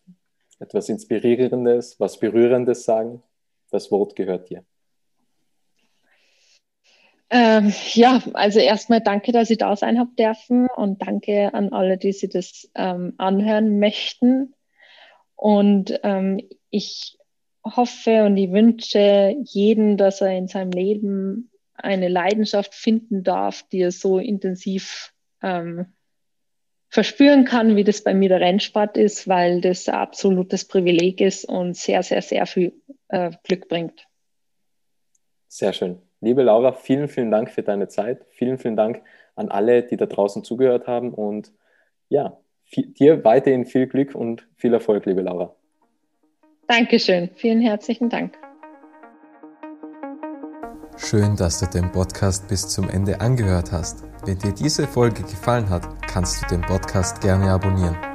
etwas 0.59 0.89
Inspirierendes, 0.89 1.99
was 1.99 2.19
Berührendes 2.19 2.83
sagen. 2.83 3.23
Das 3.71 3.91
Wort 3.91 4.15
gehört 4.15 4.49
dir. 4.49 4.63
Ähm, 7.29 7.73
ja, 7.93 8.21
also 8.33 8.59
erstmal 8.59 8.99
danke, 8.99 9.31
dass 9.31 9.49
ich 9.49 9.57
da 9.57 9.75
sein 9.77 9.97
habe 9.97 10.11
dürfen 10.19 10.67
und 10.75 11.01
danke 11.01 11.53
an 11.53 11.71
alle, 11.71 11.97
die 11.97 12.11
sich 12.11 12.29
das 12.29 12.69
ähm, 12.75 13.13
anhören 13.17 13.79
möchten. 13.79 14.53
Und 15.35 15.97
ähm, 16.03 16.41
ich 16.69 17.17
hoffe 17.63 18.25
und 18.25 18.35
ich 18.35 18.51
wünsche 18.51 19.35
jeden, 19.45 19.95
dass 19.95 20.19
er 20.19 20.37
in 20.37 20.47
seinem 20.47 20.71
Leben 20.71 21.51
eine 21.73 22.09
Leidenschaft 22.09 22.75
finden 22.75 23.23
darf, 23.23 23.63
die 23.71 23.79
er 23.79 23.91
so 23.91 24.19
intensiv 24.19 25.13
ähm, 25.41 25.87
verspüren 26.91 27.45
kann, 27.45 27.77
wie 27.77 27.85
das 27.85 28.01
bei 28.01 28.13
mir 28.13 28.27
der 28.27 28.41
Rennsport 28.41 28.97
ist, 28.97 29.27
weil 29.27 29.61
das 29.61 29.87
ein 29.87 29.95
absolutes 29.95 30.65
Privileg 30.65 31.21
ist 31.21 31.45
und 31.45 31.75
sehr, 31.75 32.03
sehr, 32.03 32.21
sehr 32.21 32.45
viel 32.45 32.73
äh, 33.07 33.31
Glück 33.43 33.69
bringt. 33.69 34.05
Sehr 35.47 35.71
schön. 35.71 35.99
Liebe 36.19 36.43
Laura, 36.43 36.73
vielen, 36.73 37.07
vielen 37.07 37.31
Dank 37.31 37.49
für 37.49 37.63
deine 37.63 37.87
Zeit. 37.87 38.25
Vielen, 38.31 38.57
vielen 38.57 38.75
Dank 38.75 39.01
an 39.35 39.49
alle, 39.49 39.83
die 39.83 39.95
da 39.95 40.05
draußen 40.05 40.43
zugehört 40.43 40.85
haben. 40.85 41.13
Und 41.13 41.53
ja, 42.09 42.37
viel, 42.65 42.87
dir 42.87 43.23
weiterhin 43.23 43.65
viel 43.65 43.87
Glück 43.87 44.13
und 44.13 44.47
viel 44.57 44.73
Erfolg, 44.73 45.05
liebe 45.05 45.21
Laura. 45.21 45.55
Dankeschön. 46.67 47.29
Vielen 47.35 47.61
herzlichen 47.61 48.09
Dank. 48.09 48.37
Schön, 50.97 51.37
dass 51.37 51.59
du 51.59 51.65
den 51.67 51.89
Podcast 51.91 52.49
bis 52.49 52.67
zum 52.67 52.89
Ende 52.89 53.21
angehört 53.21 53.71
hast. 53.71 54.10
Wenn 54.23 54.37
dir 54.37 54.51
diese 54.51 54.87
Folge 54.87 55.23
gefallen 55.23 55.69
hat, 55.69 55.87
kannst 56.05 56.43
du 56.43 56.47
den 56.47 56.61
Podcast 56.61 57.21
gerne 57.21 57.51
abonnieren. 57.51 58.10